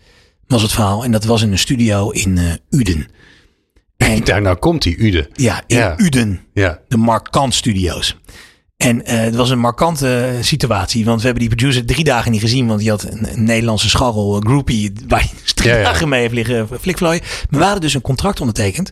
[0.47, 1.03] Was het verhaal.
[1.03, 3.07] En dat was in een studio in eh, Uden.
[3.97, 5.29] En Daar nou komt die Ude.
[5.33, 5.93] ja, in Ja.
[5.99, 6.79] Uden Ja.
[6.87, 8.17] de Markant Studios.
[8.81, 12.41] En eh, het was een markante situatie, want we hebben die producer drie dagen niet
[12.41, 15.77] gezien, want die had een, een Nederlandse scharrel, een groupie, waar hij dus drie Ja,
[15.77, 15.83] ja.
[15.83, 17.21] dagen mee heeft liggen flikvlooien.
[17.49, 18.91] We hadden dus een contract ondertekend,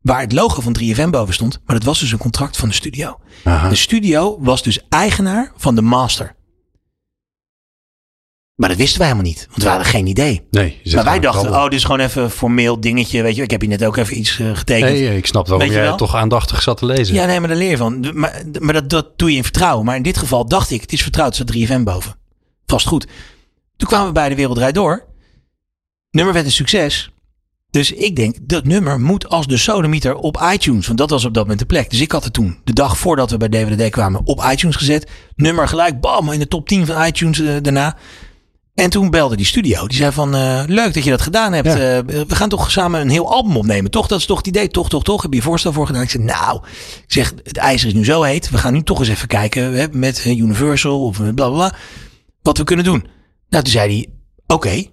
[0.00, 2.74] waar het logo van 3FM boven stond, maar dat was dus een contract van de
[2.74, 3.18] studio.
[3.44, 3.68] Aha.
[3.68, 6.34] De studio was dus eigenaar van de master.
[8.58, 10.46] Maar dat wisten wij helemaal niet, want we hadden geen idee.
[10.50, 10.80] Nee.
[10.94, 13.42] Maar wij dachten, oh, dit is gewoon even formeel dingetje, weet je.
[13.42, 14.92] Ik heb je net ook even iets eh, getekend.
[14.92, 15.96] Nee, ik snap waarom jij wel?
[15.96, 17.14] toch aandachtig zat te lezen.
[17.14, 18.10] Ja, nee, maar daar leer je van.
[18.14, 19.84] Maar, maar dat, dat doe je in vertrouwen.
[19.84, 22.14] Maar in dit geval dacht ik, het is vertrouwd, er staat 3FM boven.
[22.66, 23.06] Vast goed.
[23.76, 25.06] Toen kwamen we bij de Wereldrijd Door.
[26.10, 27.10] Nummer werd een succes.
[27.70, 30.86] Dus ik denk, dat nummer moet als de sodemieter op iTunes.
[30.86, 31.90] Want dat was op dat moment de plek.
[31.90, 35.10] Dus ik had het toen, de dag voordat we bij DWDD kwamen, op iTunes gezet.
[35.36, 37.96] Nummer gelijk, bam, in de top 10 van iTunes eh, daarna.
[38.78, 39.86] En toen belde die studio.
[39.86, 41.66] Die zei van, eh, leuk dat je dat gedaan hebt.
[41.66, 41.72] Ja.
[41.96, 43.90] Eh, we gaan toch samen een heel album opnemen.
[43.90, 44.68] Toch, dat is toch het idee.
[44.68, 45.22] Toch, toch, toch.
[45.22, 46.02] Heb je voorstel voor gedaan?
[46.02, 46.60] Ik zeg, nou,
[47.06, 48.50] ik zeg, het ijzer is nu zo heet.
[48.50, 51.56] We gaan nu toch eens even kijken hè, met eh, Universal of met bla bla
[51.68, 51.78] bla.
[52.42, 53.06] Wat we kunnen doen.
[53.48, 54.06] Nou, toen zei hij,
[54.56, 54.84] oké,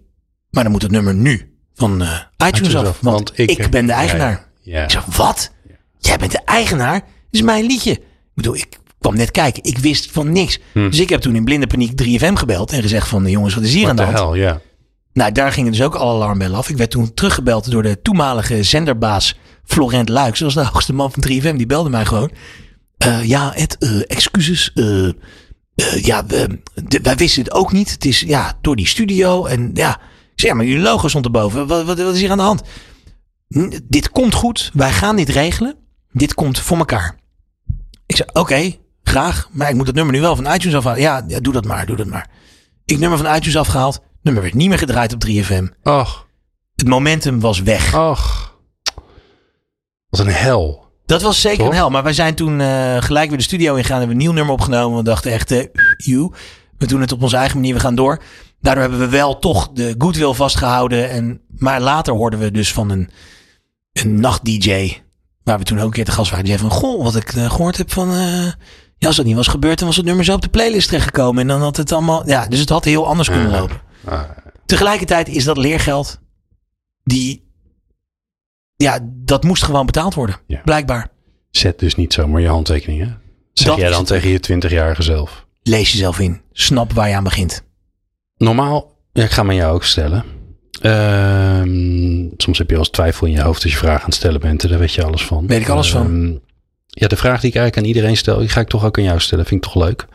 [0.50, 2.04] maar dan moet het nummer nu van
[2.48, 2.86] iTunes, af.
[2.88, 4.50] af, Want, want ik, ik- ben de eigenaar.
[4.62, 4.84] Ja.
[4.84, 5.52] Ik zeg, wat?
[6.00, 7.00] Jij bent de eigenaar?
[7.00, 7.92] Dit is mijn liedje.
[7.92, 8.02] Ik
[8.34, 9.64] bedoel, ik kwam net kijken.
[9.64, 10.60] Ik wist van niks.
[10.74, 13.74] Dus ik heb toen in blinde paniek 3FM gebeld en gezegd van, jongens, wat is
[13.74, 14.18] hier aan de hand?
[14.18, 14.62] hel, ja.
[15.14, 16.70] Nou, daar gingen dus ook alle alarmbellen af.
[16.70, 20.39] Ik werd toen teruggebeld door de toenmalige zenderbaas Florent Luiks.
[20.39, 21.56] Dat was de hoogste man van 3FM.
[21.58, 22.32] Die belde mij gewoon.
[22.97, 24.72] Eh, ja, Ed, eh, excuses.
[24.74, 25.10] eh,
[26.03, 27.91] ja, we- de- wij wisten het ook niet.
[27.91, 29.45] Het is ja, door die studio.
[29.45, 29.89] En ja,
[30.34, 31.68] ik zeg, ja, maar jullie logo stond erboven.
[31.68, 32.62] Wat, wat, wat is hier aan de hand?
[33.58, 34.72] N- dit komt goed.
[34.74, 35.76] Wij gaan dit regelen.
[36.12, 37.20] Dit komt voor elkaar.
[38.06, 38.72] Ik zei, oké,
[39.08, 39.49] graag.
[39.51, 41.01] Maar ik moet het nummer nu wel van iTunes afhalen.
[41.01, 42.30] Ja, ja, doe dat maar, doe dat maar.
[42.86, 43.99] Ik nummer van iTunes afgehaald.
[44.22, 45.66] Nummer werd niet meer gedraaid op 3FM.
[45.84, 46.28] Och,
[46.76, 47.95] Het momentum was weg.
[47.95, 48.53] och.
[50.10, 50.84] Wat een hel.
[51.06, 51.68] Dat was zeker Toch?
[51.68, 51.89] een hel.
[51.89, 53.97] Maar wij zijn toen eh, gelijk weer de studio ingegaan.
[53.97, 54.97] Hebben we een nieuw nummer opgenomen.
[54.97, 55.66] We dachten echt, eh
[55.97, 56.32] you.
[56.78, 57.74] We doen het op onze eigen manier.
[57.74, 58.22] We gaan door.
[58.62, 61.10] Daardoor hebben we wel toch de goodwill vastgehouden.
[61.10, 63.10] En, maar later hoorden we dus van een,
[63.93, 65.01] een nacht-dj.
[65.43, 66.45] Waar we toen ook een keer te gast waren.
[66.45, 68.10] Die zei van, goh, wat ik eh, gehoord heb van...
[68.98, 71.41] ja, als dat niet was gebeurd, dan was het nummer zo op de playlist terechtgekomen.
[71.41, 72.28] En dan had het allemaal...
[72.28, 73.82] Ja, dus het had heel anders kunnen lopen.
[74.06, 74.22] Ah,
[74.66, 76.20] Tegelijkertijd is dat leergeld
[77.04, 77.43] die
[78.76, 80.36] ja, dat moest gewoon betaald worden.
[80.48, 80.62] Ja.
[80.66, 81.10] Blijkbaar.
[81.52, 83.22] zet dus niet zomaar je handtekeningen.
[83.54, 85.46] Zeg Dat jij dan tegen je 20-jarige zelf.
[85.64, 86.41] Lees jezelf in.
[86.52, 87.64] Snap waar je aan begint.
[88.38, 90.24] Normaal, ja, ik ga aan jou ook stellen.
[90.82, 94.16] Ehm, soms heb je wel eens twijfel in je hoofd als je vragen aan het
[94.16, 94.64] stellen bent.
[94.64, 95.48] en Daar weet je alles van.
[95.48, 96.41] Weet ik alles van.
[96.98, 99.04] Ja, de vraag die ik eigenlijk aan iedereen stel, die ga ik toch ook aan
[99.04, 99.46] jou stellen.
[99.46, 100.08] Vind ik toch leuk.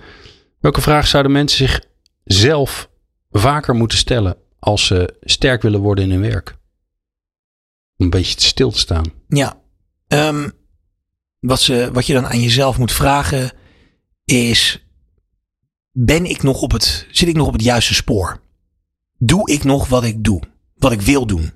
[0.61, 1.81] Welke vraag zouden mensen zich
[2.25, 2.91] zelf
[3.31, 6.59] vaker moeten stellen als ze sterk willen worden in hun werk?
[7.97, 9.13] Om een beetje stil te staan.
[9.29, 9.61] Ja.
[10.09, 10.51] Ehm,
[11.41, 13.53] wat, ze, wat je dan aan jezelf moet vragen
[14.25, 14.87] is:
[15.91, 18.41] ben ik nog op het, zit ik nog op het juiste spoor?
[19.19, 20.43] Doe ik nog wat ik doe,
[20.75, 21.53] wat ik wil doen?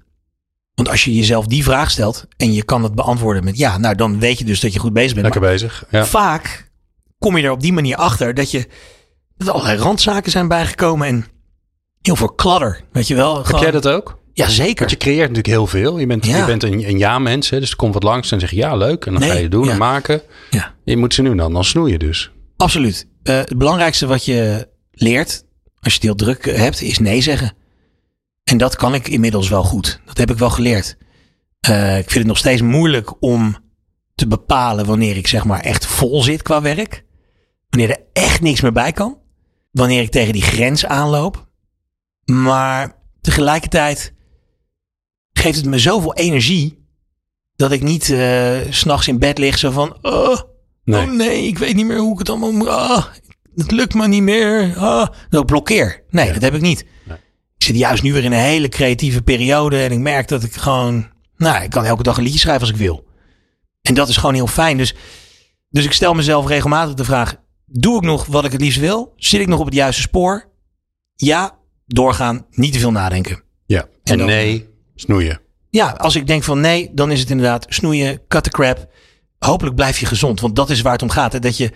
[0.75, 3.95] Want als je jezelf die vraag stelt en je kan het beantwoorden met ja, nou
[3.95, 5.23] dan weet je dus dat je goed bezig bent.
[5.23, 5.85] Lekker Maar bezig.
[5.91, 6.07] Ja.
[6.07, 6.71] Vaak
[7.19, 8.67] kom je er op die manier achter dat je
[9.37, 11.25] dat er allerlei randzaken zijn bijgekomen en
[12.03, 13.47] heel veel kladder, weet je wel?
[13.47, 14.19] Heb jij dat ook?
[14.33, 14.79] Ja, zeker.
[14.79, 15.99] Want je creëert natuurlijk heel veel.
[15.99, 16.37] Je bent, Ja.
[16.37, 18.77] je bent een, een ja-mens, hè, dus er komt wat langs en zeg je ja,
[18.77, 19.07] leuk.
[19.07, 19.71] En dan Nee, ga je het doen ja.
[19.73, 20.23] en maken.
[20.51, 20.75] Ja.
[20.85, 22.31] Je moet ze nu dan, dan snoeien dus.
[22.57, 23.07] Absoluut.
[23.23, 25.45] Eh, het belangrijkste wat je leert
[25.81, 27.53] als je het heel druk eh, hebt, is nee zeggen.
[28.45, 30.01] En dat kan ik inmiddels wel goed.
[30.05, 30.97] Dat heb ik wel geleerd.
[31.61, 33.57] Eh, ik vind het nog steeds moeilijk om
[34.15, 37.05] te bepalen wanneer ik zeg maar echt vol zit qua werk.
[37.69, 39.19] Wanneer er echt niks meer bij kan.
[39.71, 41.49] Wanneer ik tegen die grens aanloop.
[42.25, 44.15] Maar tegelijkertijd
[45.33, 46.87] geeft het me zoveel energie
[47.57, 49.99] dat ik niet eh, s s'nachts in bed lig zo van...
[50.03, 50.39] Oh,
[50.85, 51.07] Nee.
[51.07, 52.69] Oh nee, ik weet niet meer hoe ik het allemaal moet.
[52.69, 53.05] Ah,
[53.55, 54.77] het lukt me niet meer.
[54.77, 56.03] Ah, dat ik blokkeer.
[56.11, 56.85] Nee, dat heb ik niet.
[57.05, 57.19] Nee.
[57.65, 59.83] Ik zit juist nu weer in een hele creatieve periode.
[59.83, 61.09] En ik merk dat ik gewoon.
[61.37, 63.05] Nou, ik kan elke dag een liedje schrijven als ik wil.
[63.83, 64.77] En dat is gewoon heel fijn.
[64.77, 64.95] Dus,
[65.71, 67.37] dus ik stel mezelf regelmatig de vraag:
[67.67, 69.13] Doe ik nog wat ik het liefst wil?
[69.17, 70.51] Zit ik nog op het juiste spoor?
[71.15, 72.47] Ja, doorgaan.
[72.51, 73.43] Niet te veel nadenken.
[73.67, 73.87] Ja.
[74.03, 75.41] En, dan- nee, snoeien.
[75.71, 78.89] Ja, als ik denk van nee, dan is het inderdaad snoeien, cut the crap.
[79.39, 81.33] Hopelijk blijf je gezond, want dat is waar het om gaat.
[81.33, 81.39] Hè?
[81.39, 81.73] Dat je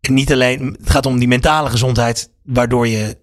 [0.00, 3.18] niet alleen, het gaat om die mentale gezondheid, waardoor je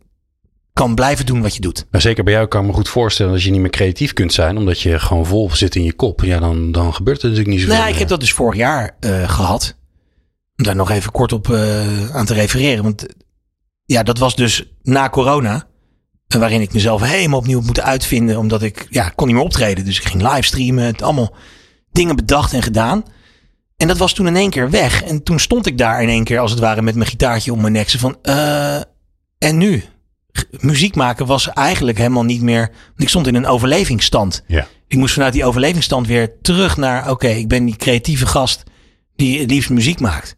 [0.78, 1.86] kan blijven doen wat je doet.
[1.92, 4.34] Maar zeker bij jou kan ik me goed voorstellen dat je niet meer creatief kunt
[4.34, 4.58] zijn.
[4.58, 6.22] Omdat je gewoon vol zit in je kop.
[6.24, 7.78] Ja, dan, dan gebeurt er natuurlijk niet zoveel.
[7.78, 9.78] Nou, ik heb dat dus vorig jaar eh, gehad.
[10.58, 12.84] Om daar nog even kort op eh, aan te refereren.
[12.84, 13.06] Want
[13.86, 15.68] ja, dat was dus na corona.
[16.28, 18.38] eh, Waarin ik mezelf helemaal opnieuw moeten uitvinden.
[18.38, 19.86] Omdat ik ja, kon niet meer optreden.
[19.86, 20.84] Dus ik ging livestreamen.
[20.84, 21.36] Het allemaal
[21.92, 23.04] dingen bedacht en gedaan.
[23.78, 25.04] En dat was toen in één keer weg.
[25.04, 27.62] En toen stond ik daar in één keer als het ware met mijn gitaartje om
[27.62, 27.90] mijn nek.
[27.90, 28.18] Van,
[29.38, 29.84] en nu?
[30.60, 32.72] Muziek maken was eigenlijk helemaal niet meer...
[32.96, 34.44] Ik stond in een overlevingsstand.
[34.48, 34.68] Ja.
[34.88, 37.10] Ik moest vanuit die overlevingsstand weer terug naar...
[37.10, 38.64] Oké, ik ben die creatieve gast
[39.16, 40.36] die het liefst muziek maakt.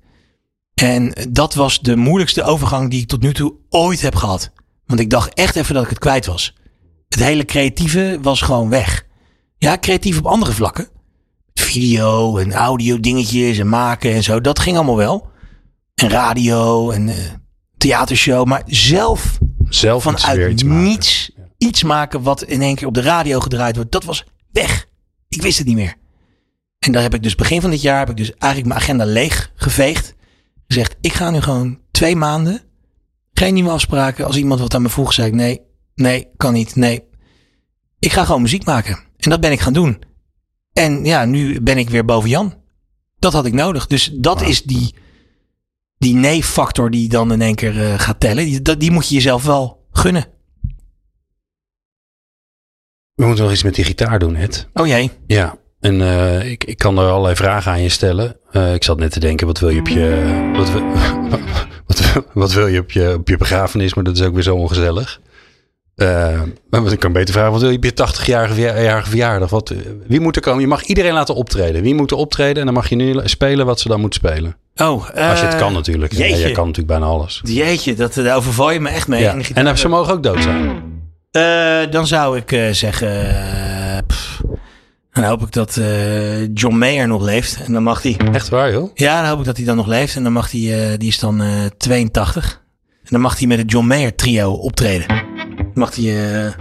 [0.73, 4.51] En dat was de moeilijkste overgang die ik tot nu toe ooit heb gehad.
[4.85, 6.55] Want ik dacht echt even dat ik het kwijt was.
[7.09, 9.05] Het hele creatieve was gewoon weg.
[9.57, 10.87] Ja, creatief op andere vlakken.
[11.53, 14.41] Video en audio dingetjes en maken en zo.
[14.41, 15.27] Dat ging allemaal wel.
[15.95, 17.15] En radio en eh,
[17.77, 18.47] theatershow.
[18.47, 19.37] Maar zelf
[19.69, 20.83] zelf iets vanuit iets maken.
[20.83, 23.91] niets iets maken wat in één keer op de radio gedraaid wordt.
[23.91, 24.87] Dat was weg.
[25.29, 25.95] Ik wist het niet meer.
[26.79, 29.05] En daar heb ik dus begin van dit jaar heb ik dus eigenlijk mijn agenda
[29.05, 30.15] leeg geveegd.
[30.67, 32.61] Gezegd, ik ga nu gewoon twee maanden.
[33.33, 34.25] Geen nieuwe afspraken.
[34.25, 35.61] Als iemand wat aan me vroeg, zei ik nee,
[35.95, 37.03] nee, kan niet, nee.
[37.99, 38.99] Ik ga gewoon muziek maken.
[39.17, 40.03] En dat ben ik gaan doen.
[40.73, 42.57] En ja, nu ben ik weer boven Jan.
[43.19, 43.87] Dat had ik nodig.
[43.87, 44.95] Dus dat is die,
[45.99, 48.45] die nee-factor die dan in één keer eh, gaat tellen.
[48.45, 50.25] Die, die moet je jezelf wel gunnen.
[53.13, 54.67] We moeten nog iets met die gitaar doen, Ed.
[54.73, 55.11] Oh jee.
[55.27, 58.37] Ja, en eh, ik, ik kan er allerlei vragen aan je stellen.
[58.51, 60.71] Eh, ik zat net te denken, wat wil je op je, wat,
[61.87, 63.93] wat, wat wil je op je, op je begrafenis?
[63.93, 65.21] Maar dat is ook weer zo ongezellig.
[65.95, 69.49] Eh, maar ik kan beter vragen, wat wil je op je 80-jarige verja- jarige verjaardag?
[69.49, 69.73] Wat,
[70.07, 70.61] wie moet er komen?
[70.61, 71.81] Je mag iedereen laten optreden.
[71.81, 72.57] Wie moet er optreden?
[72.57, 74.55] En dan mag je nu spelen wat ze dan moet spelen.
[74.81, 76.13] Oh, Als je het eh, kan natuurlijk.
[76.13, 77.41] Ja, jij kan natuurlijk bijna alles.
[77.43, 79.21] Jeetje, dat, daar overval je me echt mee.
[79.21, 79.35] Ja.
[79.53, 80.83] En ze mogen ook dood zijn.
[81.31, 83.29] Eh, dan zou ik eh, zeggen...
[83.29, 84.41] eh, pff,
[85.11, 87.63] dan hoop ik dat eh, John Mayer nog leeft.
[87.65, 88.17] En dan mag hij...
[88.33, 88.89] Echt waar, joh?
[88.93, 90.15] Ja, dan hoop ik dat hij dan nog leeft.
[90.15, 90.91] En dan mag hij...
[90.91, 92.61] eh, die is dan eh 82.
[93.03, 95.07] En dan mag hij met het John Mayer trio optreden.
[95.07, 96.53] Dan mag hij...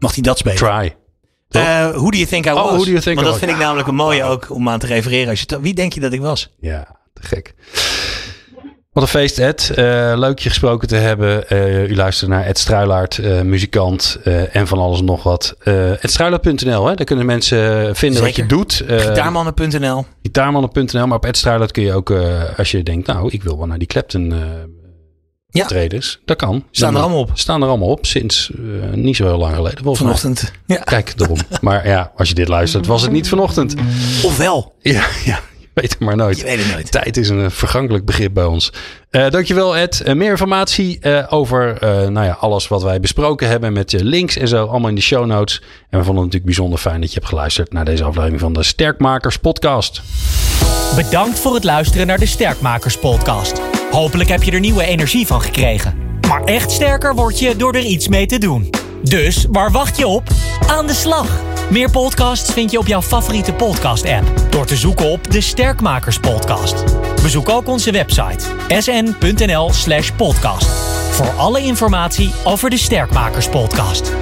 [0.00, 0.56] mag hij dat spelen.
[0.56, 0.94] Try.
[1.48, 2.64] Eh, who do you think I Oh, was?
[2.64, 4.78] who do you think Want I dat vind ik namelijk een mooie ook om aan
[4.78, 5.28] te refereren.
[5.28, 6.54] Als je wie denk je dat ik was?
[6.60, 7.54] Ja, te gek.
[8.92, 9.70] Wat een feest, Ed.
[9.70, 11.48] Eh, leuk je gesproken te hebben.
[11.48, 14.18] Eh, u luistert naar Ed Struilaert, muzikant
[14.52, 15.56] en van alles en nog wat.
[15.64, 16.94] Uh, EdStruilaert.nl, hè?
[16.94, 18.84] daar kunnen mensen vinden wat je doet.
[18.86, 20.04] Gitaarmannen.nl.
[20.22, 22.12] Gitaarmannen.nl, maar op Ed Struilaert kun je ook,
[22.56, 24.34] als je denkt, nou, ik wil wel naar die Clapton
[25.50, 25.62] Ja.
[25.62, 26.20] optredens.
[26.24, 26.64] Dat kan.
[26.70, 27.30] Staan er allemaal op.
[27.34, 29.82] Staan er allemaal op, sinds eh, niet zo heel lang geleden.
[29.82, 30.02] Volgens.
[30.04, 30.52] Vanochtend.
[30.66, 30.76] Ja.
[30.76, 31.38] Kijk, daarom.
[31.60, 33.74] maar ja, als je dit luistert, was het niet vanochtend.
[34.24, 34.74] Ofwel.
[34.80, 35.49] Ja, ja, je
[35.80, 36.38] weet het maar nooit.
[36.38, 36.90] Je weet het nooit.
[36.90, 38.72] Tijd is een eh, vergankelijk begrip bij ons.
[39.10, 40.00] Eh, dankjewel Ed.
[40.00, 44.36] Eh, meer informatie eh, over eh, nou ja, alles wat wij besproken hebben met links
[44.36, 44.66] en zo.
[44.66, 45.54] Allemaal in de show notes.
[45.60, 48.52] En we vonden het natuurlijk bijzonder fijn dat je hebt geluisterd naar deze aflevering van
[48.52, 50.02] de Sterkmakers podcast.
[50.96, 53.60] Bedankt voor het luisteren naar de Sterkmakers podcast.
[53.90, 55.94] Hopelijk heb je er nieuwe energie van gekregen.
[56.28, 58.70] Maar echt sterker word je door er iets mee te doen.
[59.02, 60.28] Dus waar wacht je op?
[60.66, 61.59] Aan de slag!
[61.70, 66.84] Meer podcasts vind je op jouw favoriete podcast-app door te zoeken op de Sterkmakers podcast.
[67.22, 70.66] Bezoek ook onze website sn.nl/podcast
[71.10, 74.12] voor alle informatie over de Sterkmakers podcast.